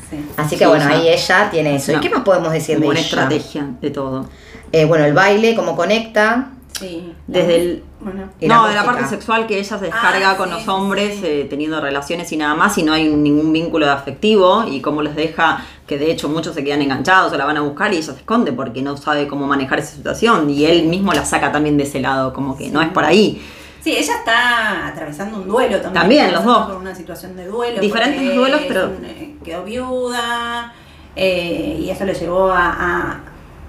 [0.09, 0.25] Sí.
[0.37, 1.93] Así que Sí, bueno, ahí ella tiene eso.
[1.93, 1.99] no.
[1.99, 3.09] ¿Y qué más podemos decir de Buena ella?
[3.09, 4.29] estrategia de todo.
[4.73, 6.53] Eh, bueno, el baile, cómo conecta.
[6.79, 7.13] Sí.
[7.27, 8.29] Desde el Bueno.
[8.43, 11.21] No, de la parte sexual que ella se descarga Ah, con sí, los hombres sí.
[11.25, 15.01] eh, teniendo relaciones y nada más y no hay ningún vínculo de afectivo y cómo
[15.03, 17.97] les deja que de hecho muchos se quedan enganchados o la van a buscar y
[17.97, 21.51] ella se esconde porque no sabe cómo manejar esa situación y él mismo la saca
[21.51, 23.41] también de ese lado como que no es por ahí.
[23.83, 25.95] Sí, ella está atravesando un duelo también.
[25.95, 26.67] También, los dos.
[26.67, 27.81] Por una situación de duelo.
[27.81, 30.75] Diferentes duelos, pero- un- eh, quedó viuda
[31.15, 33.21] eh, y eso le llevó a,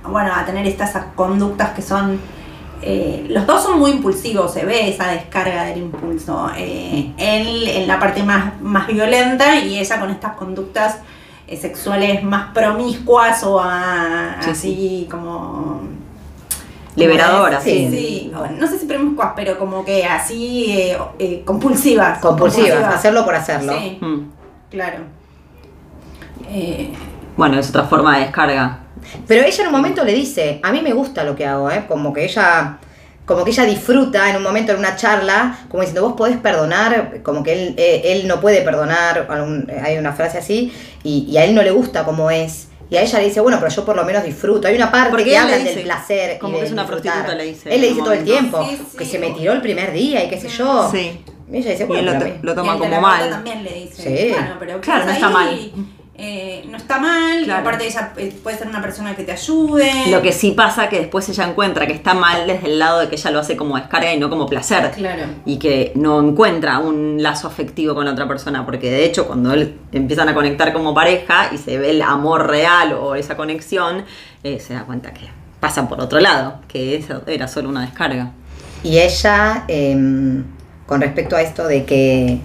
[0.04, 2.20] bueno, a tener estas conductas que son...
[2.82, 6.50] eh, los dos son muy impulsivos, se ve esa descarga del impulso.
[6.56, 11.00] Eh, él en la parte más, más violenta y ella con estas conductas
[11.48, 15.82] eh, sexuales más promiscuas o a- Sí, así como
[16.96, 17.88] Liberadora, Sí.
[17.92, 17.98] sí.
[17.98, 20.92] Sí, no sé si promiscuas, pero como que así
[21.46, 22.18] compulsivas.
[22.20, 23.74] Compulsiva, hacerlo por hacerlo.
[23.78, 24.20] Sí, Mm.
[24.72, 24.98] claro.
[26.50, 26.94] Eh,
[27.36, 28.80] Bueno, es otra forma de descarga.
[29.28, 31.86] Pero ella en un momento le dice, a mí me gusta lo que hago, ¿eh?
[31.88, 32.78] Como que ella,
[33.26, 37.22] como que ella disfruta en un momento en una charla, como diciendo, vos podés perdonar,
[37.24, 40.72] como que él, eh, él no puede perdonar, algún- hay una frase así,
[41.04, 42.68] y, y a él no le gusta como es.
[42.90, 44.66] Y a ella le dice, bueno, pero yo por lo menos disfruto.
[44.70, 46.36] Hay una parte Porque que él dice, del placer.
[46.38, 47.14] y como que del es una disfrutar.
[47.14, 49.12] prostituta, le dice Él le dice todo el tiempo, Sí, que sí.
[49.12, 50.90] se me tiró el primer día y qué sé yo.
[50.90, 51.22] Sí.
[51.52, 53.30] Y ella dice, Y él bueno, lo, y toma el como mal.
[53.30, 54.32] también le dice, Sí.
[54.32, 55.72] bueno, pero Claro, no está ahí, mal.
[56.20, 57.60] Eh, no está mal, Claro.
[57.60, 59.92] y aparte ella eh, puede ser una persona que te ayude.
[60.10, 63.08] Lo que sí pasa que después ella encuentra que está mal desde el lado de
[63.08, 64.92] que ella lo hace como descarga y no como placer.
[64.96, 65.24] Claro.
[65.46, 69.54] Y que no encuentra un lazo afectivo con la otra persona, porque de hecho cuando
[69.54, 74.04] él empiezan a conectar como pareja y se ve el amor real o esa conexión,
[74.44, 75.28] eh, se da cuenta que
[75.60, 78.32] pasa por otro lado, que eso era solo una descarga.
[78.84, 80.44] Y ella, em,
[80.88, 82.40] con respecto a esto de que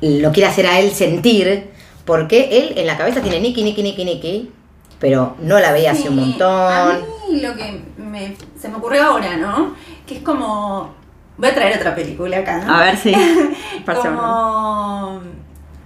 [0.00, 1.68] lo quiere hacer a él sentir,
[2.04, 4.52] porque él en la cabeza tiene Nicky, Nicky, Nicky, Nicky,
[4.98, 6.72] pero no la veía hace un Sí, montón.
[6.72, 9.74] A mí lo que me- se me ocurrió ahora, ¿no?
[10.06, 10.94] Que es como.
[11.38, 12.74] Voy a traer otra película acá, ¿no?
[12.74, 13.14] A ver si.
[13.86, 14.16] Barcelona.
[14.20, 15.20] como.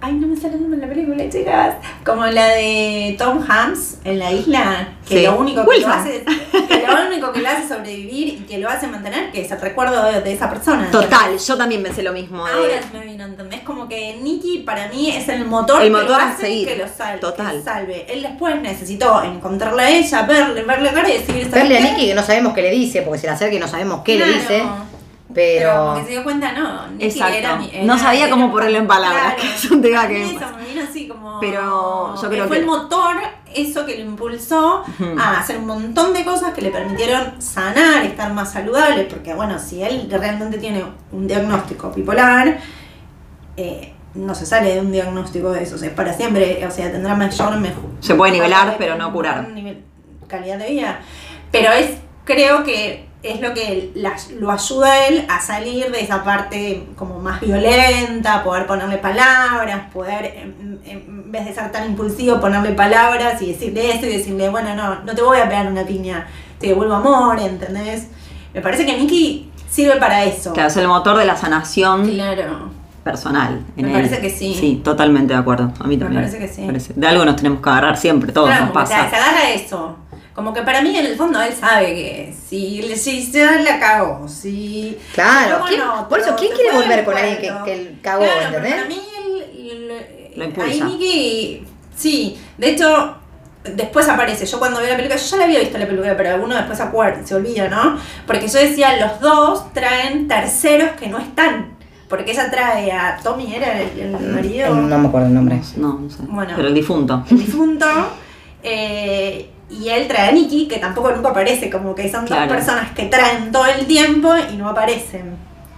[0.01, 1.75] Ay, no me sale de la película, chicas.
[2.05, 5.23] Como la de Tom Hanks en la isla, que Sí.
[5.23, 8.69] lo único que lo hace, que lo único que lo hace sobrevivir y que lo
[8.69, 10.91] hace mantener, que es el recuerdo de, de esa persona.
[10.91, 12.45] Total, yo también pensé lo mismo.
[12.45, 13.61] de- Ahora me vino, ¿entendés?
[13.61, 16.67] Como que Nicky para mí es el motor, El que motor lo a hace seguir.
[16.67, 17.19] que lo salve.
[17.19, 17.47] Total.
[17.51, 18.05] que lo salve.
[18.13, 21.81] Él después necesitó encontrarla a ella, verle, verle cara y decir, ¿sabes Verle a?
[21.81, 24.17] Nicky que no sabemos qué le dice, porque se le acerca y no sabemos qué
[24.17, 24.31] Claro.
[24.31, 24.63] le dice,
[25.35, 25.77] Pero pero...
[25.85, 26.87] como que se dio cuenta, no.
[26.91, 27.35] Nicky Exacto.
[27.37, 29.41] era mi- No era- sabía era- cómo ponerlo en palabras, Claro.
[29.41, 31.39] que es un tema A mí que- Eso me vino así como.
[31.41, 33.15] Pero yo creo fue que- el motor,
[33.53, 34.83] eso que lo impulsó
[35.19, 39.03] a hacer un montón de cosas que le permitieron sanar, estar más saludable.
[39.03, 42.57] Porque, bueno, si él realmente tiene un diagnóstico bipolar.
[43.57, 46.89] eh, no se sale de un diagnóstico de eso, o sea, para siempre, o sea,
[46.91, 47.83] tendrá mayor mejor.
[47.99, 49.45] Se puede nivelar, pero no curar.
[50.27, 50.99] calidad de vida.
[51.51, 51.91] Pero es,
[52.23, 56.87] creo que es lo que la- lo ayuda a él a salir de esa parte
[56.95, 62.71] como más violenta, poder ponerle palabras, poder, en, en vez de ser tan impulsivo, ponerle
[62.71, 66.27] palabras y decirle esto y decirle, bueno, no, no te voy a pegar una piña,
[66.59, 68.07] te devuelvo amor, ¿entendés?
[68.53, 70.53] Me parece que Nicky sirve para eso.
[70.53, 72.69] Claro, es el motor de la sanación Claro.
[73.03, 73.61] personal.
[73.77, 73.95] en Me él.
[73.97, 74.55] parece que sí.
[74.57, 75.71] Sí, totalmente de acuerdo.
[75.79, 76.23] A mí Me también.
[76.23, 76.63] parece que sí.
[76.65, 79.09] Parece- De algo nos tenemos que agarrar siempre, todos Claro, nos pasa.
[79.09, 79.95] se agarra eso.
[80.35, 83.79] Como que para mí en el fondo él sabe que si, le- si ya la
[83.79, 84.97] cago, si...
[85.13, 88.23] Claro, ¿quién- no, por eso, ¿quién se quiere volver con alguien que- que él cagó,
[88.25, 88.73] Claro, pero ¿entendés?
[88.75, 89.01] para mí
[90.35, 90.81] Lo ahí.
[90.81, 91.63] Nicky,
[91.95, 93.15] sí, de hecho,
[93.63, 94.45] después aparece.
[94.45, 96.77] Yo cuando veo la película, yo ya la había visto la película, pero uno después
[96.77, 97.97] se acuerda, se olvida, ¿no?
[98.27, 101.73] Porque yo decía, los dos traen terceros que no están.
[102.09, 105.61] Porque ella trae a Tommy, era el, el marido, No me acuerdo el nombre.
[105.77, 106.17] No, no sé.
[106.27, 106.51] Bueno.
[106.55, 107.23] Pero el difunto.
[107.31, 107.85] el difunto,
[108.63, 112.47] eh, y él trae a Nicky, que tampoco nunca aparece, como que son Claro.
[112.47, 115.35] dos personas que traen todo el tiempo y no aparecen.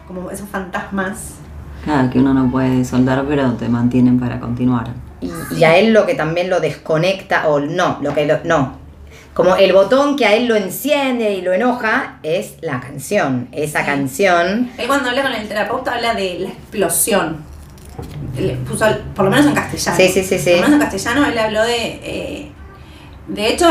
[0.08, 1.36] Como esos fantasmas.
[1.84, 4.88] Claro, que uno no puede soldar, pero te mantienen para continuar.
[5.21, 8.78] Y, y a él lo que también lo desconecta, o no, lo que lo, no.
[9.34, 13.47] Como el botón que a él lo enciende y lo enoja es la canción.
[13.52, 13.86] Esa Sí.
[13.86, 14.71] canción.
[14.78, 17.38] Él cuando habla con el terapeuta habla de la explosión.
[18.67, 19.97] Puso, por lo menos en castellano.
[19.97, 20.50] Sí, sí, sí, sí.
[20.52, 21.86] Por lo menos en castellano él habló de...
[22.04, 22.52] eh,
[23.27, 23.67] de hecho,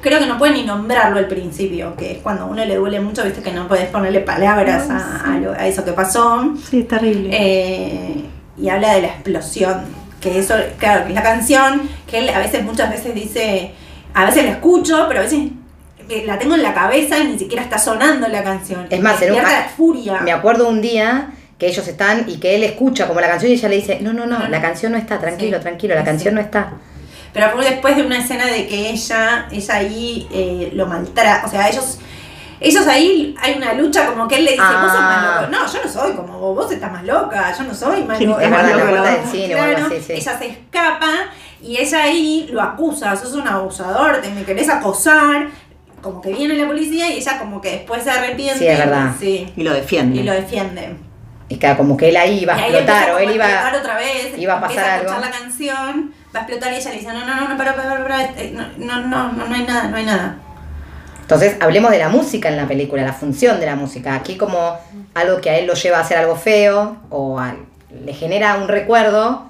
[0.00, 3.00] creo que no puede ni nombrarlo al principio, que es cuando a uno le duele
[3.00, 6.54] mucho, viste que no puedes ponerle palabras a, a lo- a eso que pasó.
[6.68, 7.30] Sí, es terrible.
[7.32, 8.24] Eh,
[8.58, 10.02] y habla de la explosión.
[10.20, 13.72] Que eso, claro, que es la canción, que él a veces, muchas veces dice,
[14.14, 15.48] a veces la escucho, pero a veces
[16.26, 18.86] la tengo en la cabeza y ni siquiera está sonando la canción.
[18.90, 19.40] Es más, Me en un-
[19.76, 20.20] furia.
[20.20, 23.54] Me acuerdo un día que ellos están y que él escucha como la canción y
[23.54, 25.62] ella le dice, no, no, no, la canción no está, tranquilo, Sí.
[25.62, 26.06] tranquilo, la Sí.
[26.06, 26.72] canción no está.
[27.32, 31.50] Pero fue después de una escena de que ella, ella ahí eh, lo maltrata, o
[31.50, 31.98] sea, ellos...
[32.64, 35.38] Ellos ahí hay una lucha como que él le dice, vos sos más Ah.
[35.40, 35.50] loco.
[35.50, 38.24] No, yo no soy como vos, vos estás más loca, yo no soy más Sí,
[38.26, 38.44] loca.
[38.44, 40.12] es verdad, la puerta del cine o algo así, sí.
[40.12, 41.10] Ella se escapa
[41.60, 45.48] y ella ahí lo acusa, sos un abusador, te me querés acosar.
[46.00, 48.58] Como que viene la policía y ella como que después se arrepiente.
[48.60, 49.10] Sí, es verdad.
[49.18, 50.20] Sí, Y lo defiende.
[50.20, 50.94] y lo defiende.
[51.48, 53.72] Y claro, como que él ahí iba a Y ahí explotar o él a explotar
[53.72, 53.80] iba...
[53.80, 55.26] otra vez, iba a pasar empieza a escuchar algo.
[55.26, 58.02] la canción, va a explotar y ella le dice, no, no, no, no, para, para,
[58.02, 60.36] para, eh, no, no, no, no, no hay nada, no hay nada.
[61.20, 64.14] Entonces, hablemos de la música en la película, la función de la música.
[64.14, 64.76] Aquí como
[65.14, 67.54] algo que a él lo lleva a hacer algo feo o a-
[68.04, 69.48] le genera un recuerdo,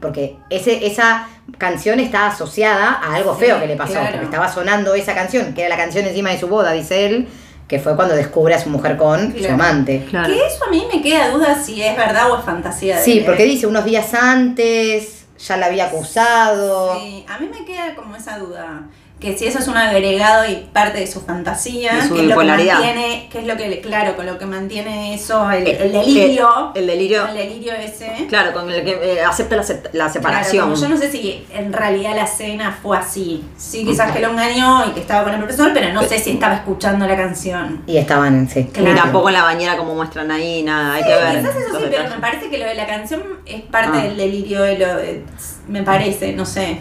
[0.00, 1.26] porque ese, esa
[1.58, 4.10] canción está asociada a algo Sí, feo que le pasó, claro.
[4.10, 7.28] porque estaba sonando esa canción, que era la canción encima de su boda, dice él,
[7.68, 10.04] que fue cuando descubre a su mujer con su amante.
[10.10, 10.28] Claro.
[10.32, 12.96] Que eso a mí me queda duda si es verdad o es fantasía.
[12.98, 13.24] de Sí, él.
[13.24, 16.98] porque dice unos días antes, ya la había acusado.
[16.98, 18.82] Sí, a mí me queda como esa duda.
[19.24, 22.26] Que si eso es un agregado y parte de su fantasía, De su que es
[22.28, 25.78] lo que mantiene, que es lo que, claro, con lo que mantiene eso, el, Eh,
[25.80, 26.72] el delirio.
[26.74, 27.26] El, el delirio.
[27.28, 28.26] el delirio ese.
[28.28, 30.74] Claro, con el que eh, acepta la, la separación.
[30.74, 33.42] yo no sé si en realidad la cena fue así.
[33.56, 36.32] Sí, quizás que lo engañó y que estaba con el profesor, pero no sé si
[36.32, 37.82] estaba escuchando la canción.
[37.86, 38.64] Y estaban, sí.
[38.72, 38.90] Claro.
[38.92, 41.38] Ni tampoco en la bañera como muestran ahí, nada, hay que ver.
[41.40, 44.02] Quizás eso sí, pero me parece que lo de la canción es parte Ah.
[44.02, 45.24] del delirio de lo de-
[45.66, 46.78] me parece, no sé.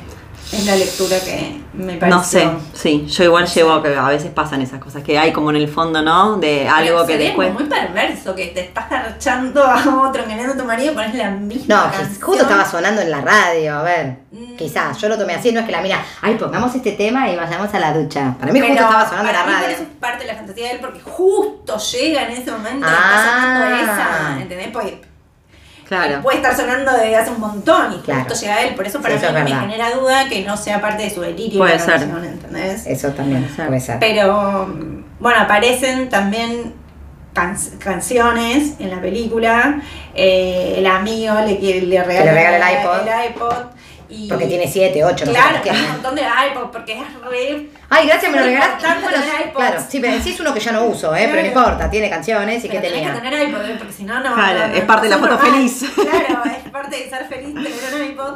[0.53, 2.07] Es la lectura que me parece.
[2.09, 5.49] No sé, sí, yo igual llevo que a veces pasan esas cosas, que hay como
[5.49, 6.37] en el fondo, ¿no?
[6.37, 7.51] De algo que después...
[7.53, 11.31] muy perverso que te estás garchando a otro, engañando a tu marido y pones la
[11.31, 12.21] misma No, canción.
[12.21, 14.17] justo estaba sonando en la radio, a ver.
[14.31, 14.55] Mm.
[14.55, 17.35] Quizás, yo lo tomé así, no es que la mira, ay, pongamos este tema y
[17.35, 18.35] vayamos a la ducha.
[18.39, 19.67] Para mí Pero justo estaba sonando en la radio.
[19.69, 22.89] Eso es parte de la fantasía de él porque justo llega en ese momento y
[22.89, 23.15] Ah.
[23.15, 24.67] está sonando esa, ¿entendés?
[24.71, 25.01] Porque
[26.01, 26.21] Claro.
[26.21, 28.21] puede estar sonando desde hace un montón y Claro.
[28.25, 31.03] justo llega él, por eso para Sí, mí me genera duda que no sea parte
[31.03, 31.99] de su delirio Puede ser.
[31.99, 32.85] canción, ¿entendés?
[32.87, 33.99] Eso también puede ser.
[33.99, 34.67] Pero
[35.19, 36.73] bueno, aparecen también
[37.33, 39.81] can- canciones en la película.
[40.15, 43.07] Eh, el amigo le, le regala, le regala el iPod.
[43.07, 43.53] el iPod
[44.09, 47.69] y- Porque tiene 7, 8, no sé Claro, un montón de iPod porque es re.
[47.89, 48.85] Ay, gracias, me lo regalaste.
[48.87, 49.55] Bueno, iPods.
[49.55, 51.27] claro, sí, pero sí es uno que ya no uso, ¿eh?
[51.31, 51.67] Pero no Claro.
[51.69, 53.13] importa, tiene canciones y que tenía.
[53.13, 53.75] que tener iPod, ¿eh?
[53.77, 54.33] porque si no, no.
[54.33, 55.85] Claro, no, no, es parte de la foto feliz.
[55.95, 58.33] Claro, es parte de ser feliz tener un iPod.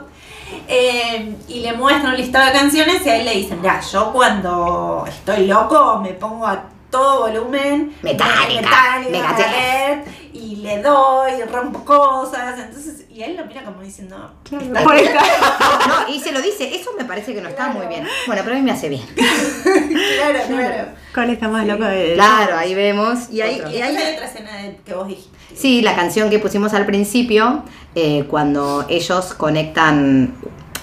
[0.68, 5.04] Eh, y le muestran un listado de canciones y ahí le dicen, ya, yo cuando
[5.08, 9.12] estoy loco me pongo a todo volumen, Metallica, Megadeth.
[9.12, 14.84] Megadeth, y le doy, y rompo cosas, entonces, y él lo mira como diciendo, "Está
[14.84, 15.12] Por bien".
[15.16, 18.06] No, y se lo dice, eso me parece que no está muy bien.
[18.28, 19.02] Bueno, pero a mí me hace bien.
[19.16, 20.86] claro, claro.
[21.14, 23.30] ¿Cuál está más loco de Claro, ahí vemos.
[23.32, 23.72] Y ahí- otro.
[23.72, 25.36] Y ahí hay otra escena de- que vos dijiste.
[25.56, 27.64] Sí, la canción que pusimos al principio,
[27.96, 30.36] eh, cuando ellos conectan,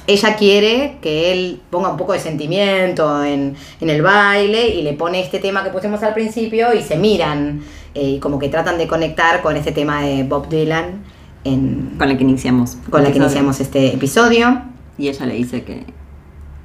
[0.09, 4.95] ella quiere que él ponga un poco de sentimiento en, en el baile y le
[4.95, 7.63] pone este tema que pusimos al principio y se miran
[7.95, 11.05] eh, y como que tratan de conectar con este tema de Bob Dylan
[11.45, 12.77] en, Con la que iniciamos.
[12.91, 14.63] con la que iniciamos este episodio.
[14.99, 15.85] Y ella le dice que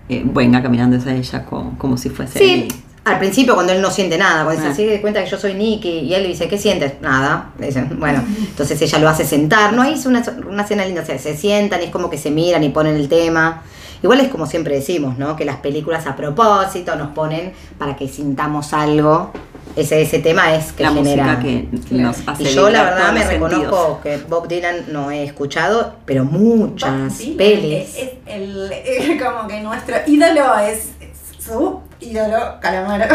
[0.09, 2.67] eh, venga caminando hacia ella como, como si fuese Sí, él.
[3.05, 4.69] al principio cuando él no siente nada, cuando Ah.
[4.69, 6.93] dice, sí, cuenta que yo soy Nicky, y él le dice, ¿qué sientes?
[7.01, 7.51] Nada.
[7.59, 9.83] Le dice, bueno, entonces ella lo hace sentar, ¿no?
[9.83, 12.63] Es una, una escena linda, o sea, se sientan y es como que se miran
[12.63, 13.63] y ponen el tema.
[14.01, 15.35] Igual es como siempre decimos, ¿no?
[15.35, 19.31] Que las películas a propósito nos ponen para que sintamos algo
[19.75, 21.23] ese, ese tema es que la genera.
[21.23, 25.23] música que nos hace y yo la verdad me reconozco que Bob Dylan no he
[25.23, 27.89] escuchado, pero muchas pelis.
[27.89, 33.05] Es, es el, es como que nuestro ídolo es, es su ídolo Calamaro.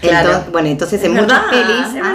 [0.00, 0.28] Claro.
[0.28, 2.12] Entonces, bueno, entonces en muchas verdad, pelis, ah,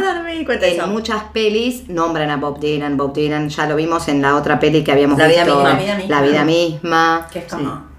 [0.47, 0.87] verdad, en eso.
[0.87, 4.83] muchas pelis nombran a Bob Dylan, Bob Dylan, ya lo vimos en la otra peli
[4.83, 5.73] que habíamos La vida visto, misma.
[5.73, 6.15] La vida misma.
[6.15, 7.90] La vida misma, Que es como.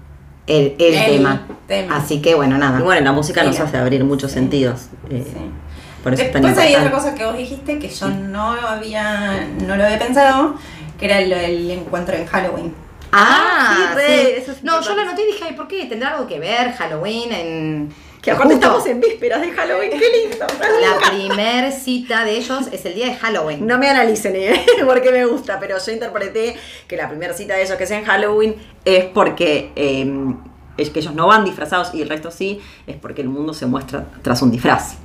[0.47, 1.41] El, el El tema.
[1.67, 1.97] tema.
[1.97, 2.79] Así que bueno, nada.
[2.79, 3.65] Y bueno, la música nos Mira.
[3.65, 4.39] hace abrir muchos Sí.
[4.39, 4.87] sentidos.
[5.09, 5.37] eh, sí.
[6.03, 9.47] Por eso es tan Después hay otra cosa que vos dijiste que yo no había,
[9.65, 10.55] no lo había pensado,
[10.99, 12.73] que era el, el encuentro en Halloween.
[13.13, 14.31] Ah, sí, re, sí.
[14.41, 15.85] eso es No, yo la noté y dije, ay, ¿por qué?
[15.85, 17.93] ¿Tendrá algo que ver Halloween en...
[18.23, 20.45] Que aparte justo estamos en vísperas de Halloween, qué lindo.
[20.79, 23.67] La primer cita de ellos es el día de Halloween.
[23.67, 24.65] No me analicen ¿eh?
[24.85, 26.55] porque me gusta, pero yo interpreté
[26.87, 28.55] que la primera cita de ellos que es en Halloween
[28.85, 30.09] es porque eh,
[30.77, 33.65] es que ellos no van disfrazados y el resto sí, es porque el mundo se
[33.65, 34.95] muestra tras un disfraz.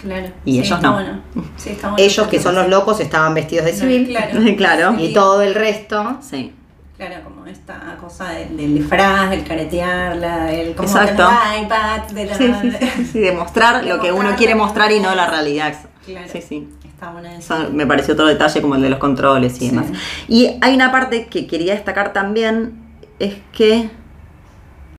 [0.00, 0.28] Claro.
[0.44, 0.94] Y Sí, ellos está no.
[0.94, 1.22] bueno.
[1.56, 2.04] Sí, está bueno.
[2.04, 4.06] Ellos, que son los locos, estaban vestidos de civil.
[4.06, 4.40] Claro.
[4.56, 4.94] Claro.
[5.00, 6.18] Y todo el resto...
[6.20, 6.52] Sí.
[6.98, 11.28] Claro, como esta cosa del, del disfraz, del caretear, la, del como Exacto.
[11.28, 12.34] tener iPad, de la...
[12.36, 15.26] Sí, sí, sí, sí, de mostrar De lo que uno quiere mostrar y no la
[15.30, 15.74] realidad.
[16.04, 16.26] Claro.
[16.30, 16.68] Sí, sí.
[16.84, 17.54] Está bueno eso.
[17.54, 19.70] Eso me pareció otro detalle como el de los controles y Sí.
[19.70, 19.86] demás.
[20.26, 22.82] Y hay una parte que quería destacar también,
[23.20, 23.90] es que...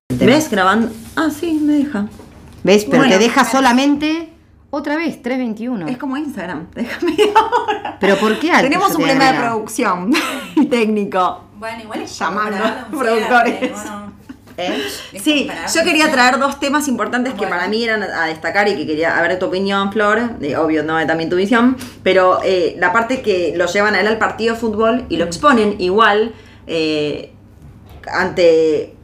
[0.08, 0.90] ¿Ves grabando?
[1.16, 2.06] Ah, sí, me deja.
[2.64, 2.86] ¿Ves?
[2.86, 3.12] Pero Bueno.
[3.12, 4.32] te deja solamente...
[4.70, 5.86] Otra vez, 321.
[5.88, 7.98] Es como Instagram, déjame ahora.
[8.00, 10.12] Pero ¿por qué Tenemos un problema de producción
[10.70, 11.49] técnico.
[11.60, 12.58] Bueno, igual es darle
[12.90, 13.72] un productores.
[13.72, 14.12] bueno,
[14.56, 14.82] ¿Eh?
[15.22, 18.86] Sí, yo quería traer dos temas importantes que para mí eran a destacar y que
[18.86, 22.92] quería a ver tu opinión, Flor, de, obvio, no también tu visión, pero eh, la
[22.92, 26.34] parte que lo llevan a él al partido de fútbol y lo exponen igual
[26.66, 27.32] eh,
[28.12, 28.96] ante,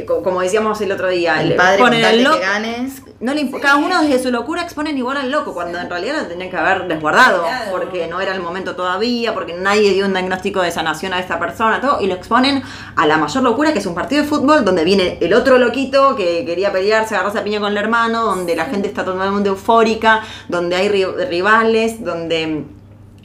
[0.00, 2.88] eh, co- como decíamos el otro día, El padre con ponen de loco- que gane.
[3.20, 6.26] no le cada uno desde su locura exponen igual al loco, cuando en realidad lo
[6.26, 10.62] tenían que haber desguardado, porque no era el momento todavía, porque nadie dio un diagnóstico
[10.62, 12.62] de sanación a esta persona, todo, y lo exponen
[12.96, 16.16] a la mayor locura que es un partido de fútbol donde viene el otro loquito
[16.16, 20.22] que quería pelearse, agarrarse a piña con el hermano, donde la gente está totalmente eufórica,
[20.48, 22.64] donde hay ri- rivales, donde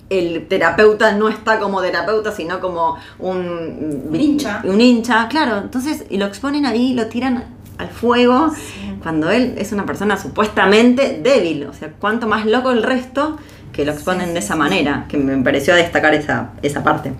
[0.09, 4.61] el terapeuta no está como terapeuta, sino como un, Un hincha.
[4.63, 5.57] Un hincha, claro.
[5.57, 7.43] Entonces, y lo exponen ahí, lo tiran
[7.77, 8.51] al fuego,
[9.03, 11.65] cuando él es una persona supuestamente débil.
[11.65, 13.37] O sea, cuánto más loco el resto
[13.71, 17.13] que lo exponen Sí, de esa manera, que me pareció destacar esa, esa parte.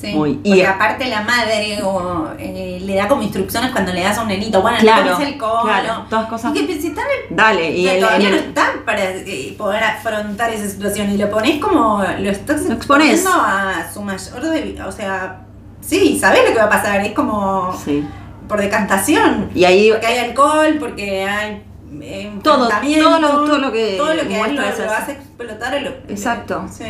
[0.00, 4.02] Sí, Muy- y- porque aparte la madre o, eh, le da como instrucciones cuando le
[4.02, 5.62] das a un nenito, bueno, Claro, no tomes alcohol.
[5.64, 8.84] claro, todas cosas- Y que si están en- Dale, y el- todavía no el- están
[8.84, 13.90] para eh, poder afrontar esa situación y lo pones como, lo estás Lo exponiendo a
[13.92, 15.40] su mayor debi- o sea,
[15.80, 18.06] sí, sabes lo que va a pasar, es como Sí.
[18.48, 19.50] por decantación.
[19.54, 21.62] Y ahí Porque hay alcohol, porque hay
[22.02, 25.80] eh, Todo, todo lo- todo lo que todo lo que muestra lo, lo explotar a
[25.80, 26.66] lo- Exacto.
[26.70, 26.84] Sí.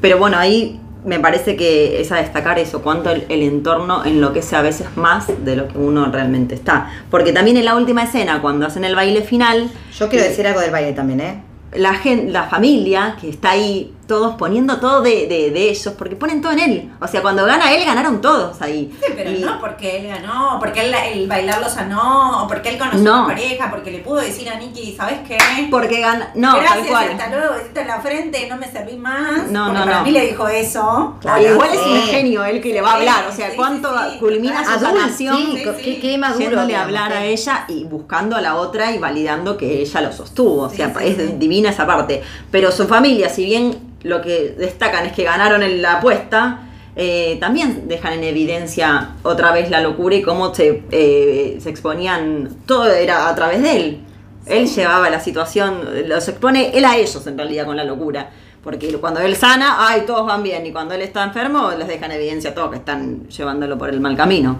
[0.00, 4.54] Pero bueno, ahí me parece que es a destacar eso, cuánto el, el entorno enloquece
[4.54, 6.88] a veces más de lo que uno realmente está.
[7.10, 10.60] Porque también en la última escena, cuando hacen el baile final, Yo quiero decir algo
[10.60, 11.42] del baile también, ¿eh?
[11.74, 16.16] la, gen- la familia que está ahí, todos poniendo todo de, de- de ellos, porque
[16.16, 16.92] ponen todo en él.
[17.00, 18.92] O sea, cuando gana él, ganaron todos ahí.
[19.00, 22.70] Sí, pero Y- no porque él ganó, porque él el bailar lo sanó, o porque
[22.70, 23.14] él conoció No.
[23.14, 25.36] a una pareja, porque le pudo decir a Nicky, ¿sabes qué?
[25.70, 26.32] Porque gana.
[26.34, 27.10] No, Gracias, tal cual.
[27.12, 29.48] hasta luego, besito en la frente, no me serví más.
[29.50, 30.04] No, no, para no.
[30.04, 31.14] mí le dijo eso.
[31.20, 31.46] Claro.
[31.54, 33.24] Igual es un genio él que le va a hablar.
[33.30, 34.18] O sea, sí, cuánto sí, sí.
[34.18, 35.36] culmina su sanación.
[35.36, 35.82] sí, sí, co- sí.
[35.84, 39.82] qué, qué a digamos, hablar a ella y buscando a la otra y validando que
[39.82, 40.62] ella lo sostuvo.
[40.62, 41.34] O Sí, sea, sí, es sí.
[41.38, 42.22] divina esa parte.
[42.50, 46.60] Pero su familia, si bien lo que destacan es que ganaron en la apuesta,
[46.96, 52.56] eh, también dejan en evidencia otra vez la locura y cómo se, eh, se exponían.
[52.66, 54.00] Todo era a través de él.
[54.46, 58.30] Él llevaba la situación, los expone él a ellos en realidad con la locura.
[58.64, 60.66] Porque cuando él sana, ay, todos van bien.
[60.66, 63.88] Y cuando él está enfermo, les deja en evidencia a todos que están llevándolo por
[63.90, 64.58] el mal camino.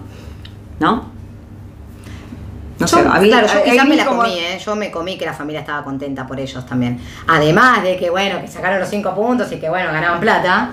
[0.79, 1.18] ¿No?
[2.79, 4.57] No sé, Yo, a mí, claro, yo quizás me la como- comí, ¿eh?
[4.63, 6.99] Yo me comí que la familia estaba contenta por ellos también.
[7.27, 10.71] Además de que, bueno, que sacaron los cinco puntos y que, bueno, ganaban plata.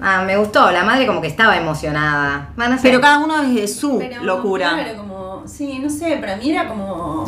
[0.00, 2.48] Ah, me gustó, la madre como que estaba emocionada.
[2.56, 2.78] Sé.
[2.82, 4.70] Pero cada uno desde su Pero, locura.
[4.74, 7.24] Claro, como, sí, no sé, para mí era como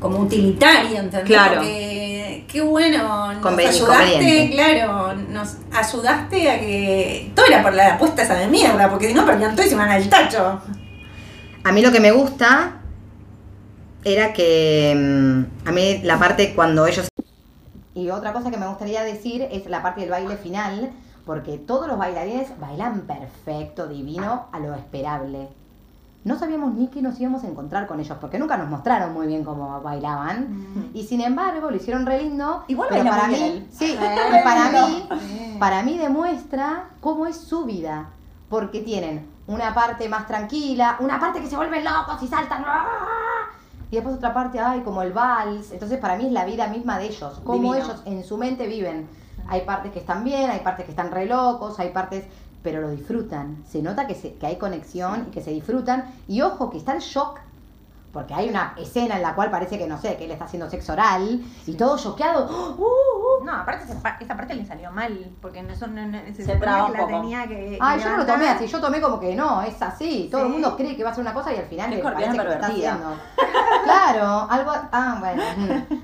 [0.00, 1.26] como utilitario, ¿entendés?
[1.28, 1.56] Claro.
[1.58, 7.94] Porque qué bueno, nos Conveni- ayudaste, claro, nos ayudaste a que todo era por la
[7.94, 10.60] apuesta esa de mierda, porque si no perdían todo y se iban al tacho.
[11.64, 12.80] A mí lo que me gusta
[14.04, 17.08] era que mm, a mí la parte cuando ellos...
[17.94, 20.90] Y otra cosa que me gustaría decir es la parte del baile final,
[21.24, 25.50] porque todos los bailarines bailan perfecto, divino, a lo esperable.
[26.24, 29.28] no sabíamos ni que nos íbamos a encontrar con ellos, porque nunca nos mostraron muy
[29.28, 30.90] bien cómo bailaban.
[30.94, 32.64] Y sin embargo, lo hicieron re lindo.
[32.66, 35.08] Igual pero para mí, bien sí, Eh, para mí,
[35.60, 38.08] para mí demuestra cómo es su vida.
[38.48, 42.64] Porque tienen una parte más tranquila, una parte que se vuelven locos y saltan.
[42.66, 43.46] ¡ah!
[43.90, 45.70] Y después otra parte, ay, como el vals.
[45.72, 47.84] Entonces para mí es la vida misma de ellos, cómo Divino.
[47.86, 49.08] ellos en su mente viven.
[49.48, 52.24] Hay partes que están bien, hay partes que están re locos, hay partes,
[52.62, 53.62] pero lo disfrutan.
[53.68, 56.06] Se nota que, se- que hay conexión y que se disfrutan.
[56.28, 57.38] Y ojo, que está el shock,
[58.12, 60.68] porque hay una escena en la cual parece que, no sé, que él está haciendo
[60.68, 62.44] sexo oral y todo choqueado.
[62.78, 63.44] ¡Uh, uh!
[63.44, 66.44] No, aparte esa, pa- esa parte le salió mal, porque no, son, no, no- se,
[66.44, 67.78] Se traba que la tenía que.
[67.80, 70.28] Ay, que yo no lo tomé así, yo tomé como que no, es así.
[70.30, 72.02] Todo el mundo cree que va a hacer una cosa y al final Es le
[72.14, 72.66] parece que está.
[73.84, 74.72] Claro, algo.
[74.92, 75.42] Ah, bueno.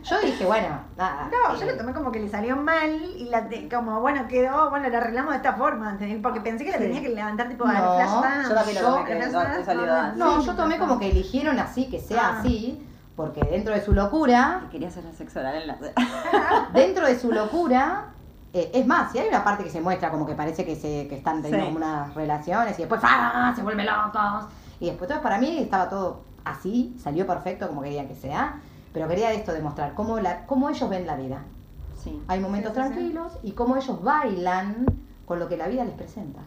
[0.03, 0.69] Yo dije, bueno,
[0.99, 1.31] nada.
[1.31, 4.27] No, eh, yo lo tomé como que le salió mal y la te- como, bueno,
[4.29, 6.19] quedó, bueno, la arreglamos de esta forma, ¿entendés?
[6.23, 6.83] porque pensé que la Sí.
[6.85, 8.49] tenía que levantar tipo No, al flash dance.
[8.51, 10.19] yo también lo tomé que Flash no, dance, te salió no, dance.
[10.19, 12.41] No, sí, yo tomé como que eligieron así, que sea Ah.
[12.41, 12.87] así,
[13.17, 15.77] porque dentro de su locura, Y quería hacer sexo oral en la...
[16.75, 18.07] dentro de su locura,
[18.53, 21.07] eh, es más, si hay una parte que se muestra como que parece que, se,
[21.09, 21.73] que están teniendo Sí.
[21.75, 23.53] como unas relaciones y después ¡ah!
[23.55, 24.47] se vuelven locos.
[24.81, 28.55] Y después, entonces para mí estaba todo así, salió perfecto como querían que sea,
[28.93, 31.43] pero quería esto demostrar cómo, la, cómo ellos ven la vida.
[31.97, 32.23] Sí.
[32.29, 32.95] Hay momentos Sí, sí, sí.
[32.95, 34.87] tranquilos y cómo ellos bailan
[35.27, 36.41] con lo que la vida les presenta.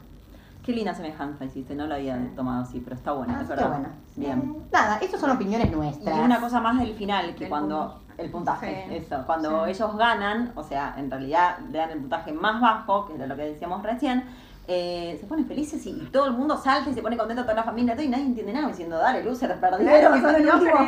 [0.63, 3.67] Qué linda semejanza hiciste, no lo había tomado así, pero está bueno, Así es verdad.
[3.69, 3.89] bueno.
[4.15, 4.55] Bien.
[4.71, 6.19] Nada, estas son opiniones Y nuestras.
[6.19, 8.13] una cosa más del final, que Del cuando punto.
[8.21, 8.95] el puntaje, Sí.
[8.97, 9.71] eso, cuando Sí.
[9.71, 13.35] ellos ganan, o sea, en realidad le dan el puntaje más bajo, que era lo
[13.35, 14.23] que decíamos recién,
[14.67, 17.55] eh, se ponen felices y, y todo el mundo salta y se pone contento toda
[17.55, 20.79] la familia todo, y nadie entiende nada diciendo, dale, loser, perdieron, son el último".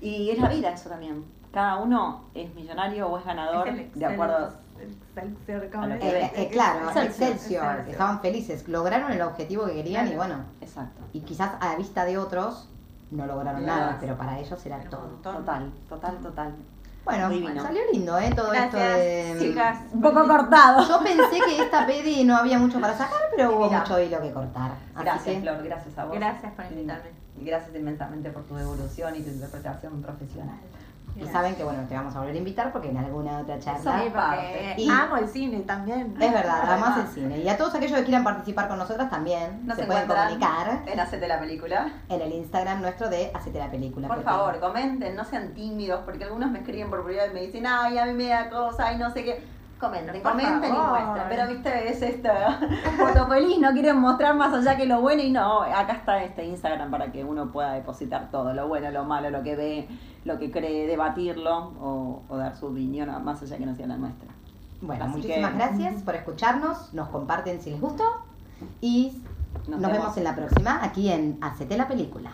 [0.00, 1.24] Y es la vida eso también.
[1.52, 4.50] Cada uno es millonario o es ganador de acuerdo
[5.16, 6.20] Excelsior, a lo que Eh, ve.
[6.24, 7.30] eh, eh, claro, Excelsior.
[7.30, 11.00] Excelsior, estaban felices, lograron el objetivo que querían y bueno, Exacto.
[11.12, 12.68] y quizás a la vista de otros
[13.12, 13.80] no lograron Claro.
[13.86, 15.06] nada, pero para ellos era Pero todo.
[15.22, 16.54] Total, total, total.
[17.04, 17.62] Bueno, Divino.
[17.62, 18.30] salió lindo, ¿eh?
[18.34, 19.36] Todo esto de...
[19.38, 19.78] chicas.
[19.92, 20.86] Un poco cortado.
[20.88, 23.80] Yo pensé que esta peli no había mucho para sacar, pero hubo Mira.
[23.80, 24.70] mucho hilo que cortar.
[24.94, 26.14] Así Gracias, que, Flor, gracias a vos.
[26.18, 27.10] Gracias por invitarme.
[27.36, 30.56] Gracias inmensamente por tu devolución y tu interpretación profesional.
[31.16, 34.02] Y saben que bueno, te vamos a volver a invitar porque en alguna otra charla...
[34.02, 34.74] Sí, parte.
[34.78, 36.16] Y- amo el cine también.
[36.20, 37.12] Es verdad, además el Además.
[37.14, 37.38] cine.
[37.38, 40.98] Y a todos aquellos que quieran participar con nosotras también Nos se pueden comunicar en
[41.00, 41.92] Hacete la Película.
[42.08, 44.08] en el Instagram nuestro de Hacete la Película.
[44.08, 47.66] Por favor, comenten, no sean tímidos, porque algunos me escriben por privado y me dicen,
[47.66, 49.54] ay, a mí me da cosa, y no sé qué.
[49.78, 51.24] Comenten, Por comenten y muestren.
[51.28, 52.28] Pero viste, es esto.
[52.98, 55.62] Foto feliz, no quieren mostrar más allá que lo bueno y no.
[55.62, 59.42] Acá está este Instagram para que uno pueda depositar todo, lo bueno, lo malo, lo
[59.42, 59.88] que ve,
[60.24, 63.96] lo que cree, debatirlo o, o dar su opinión más allá que no sea la
[63.96, 64.28] nuestra.
[64.80, 68.04] Bueno, Así muchísimas que- gracias por escucharnos, nos comparten si les gustó
[68.80, 69.20] y
[69.68, 69.92] Nos nos, vemos.
[69.98, 72.30] vemos en la próxima aquí en Hacete la Película.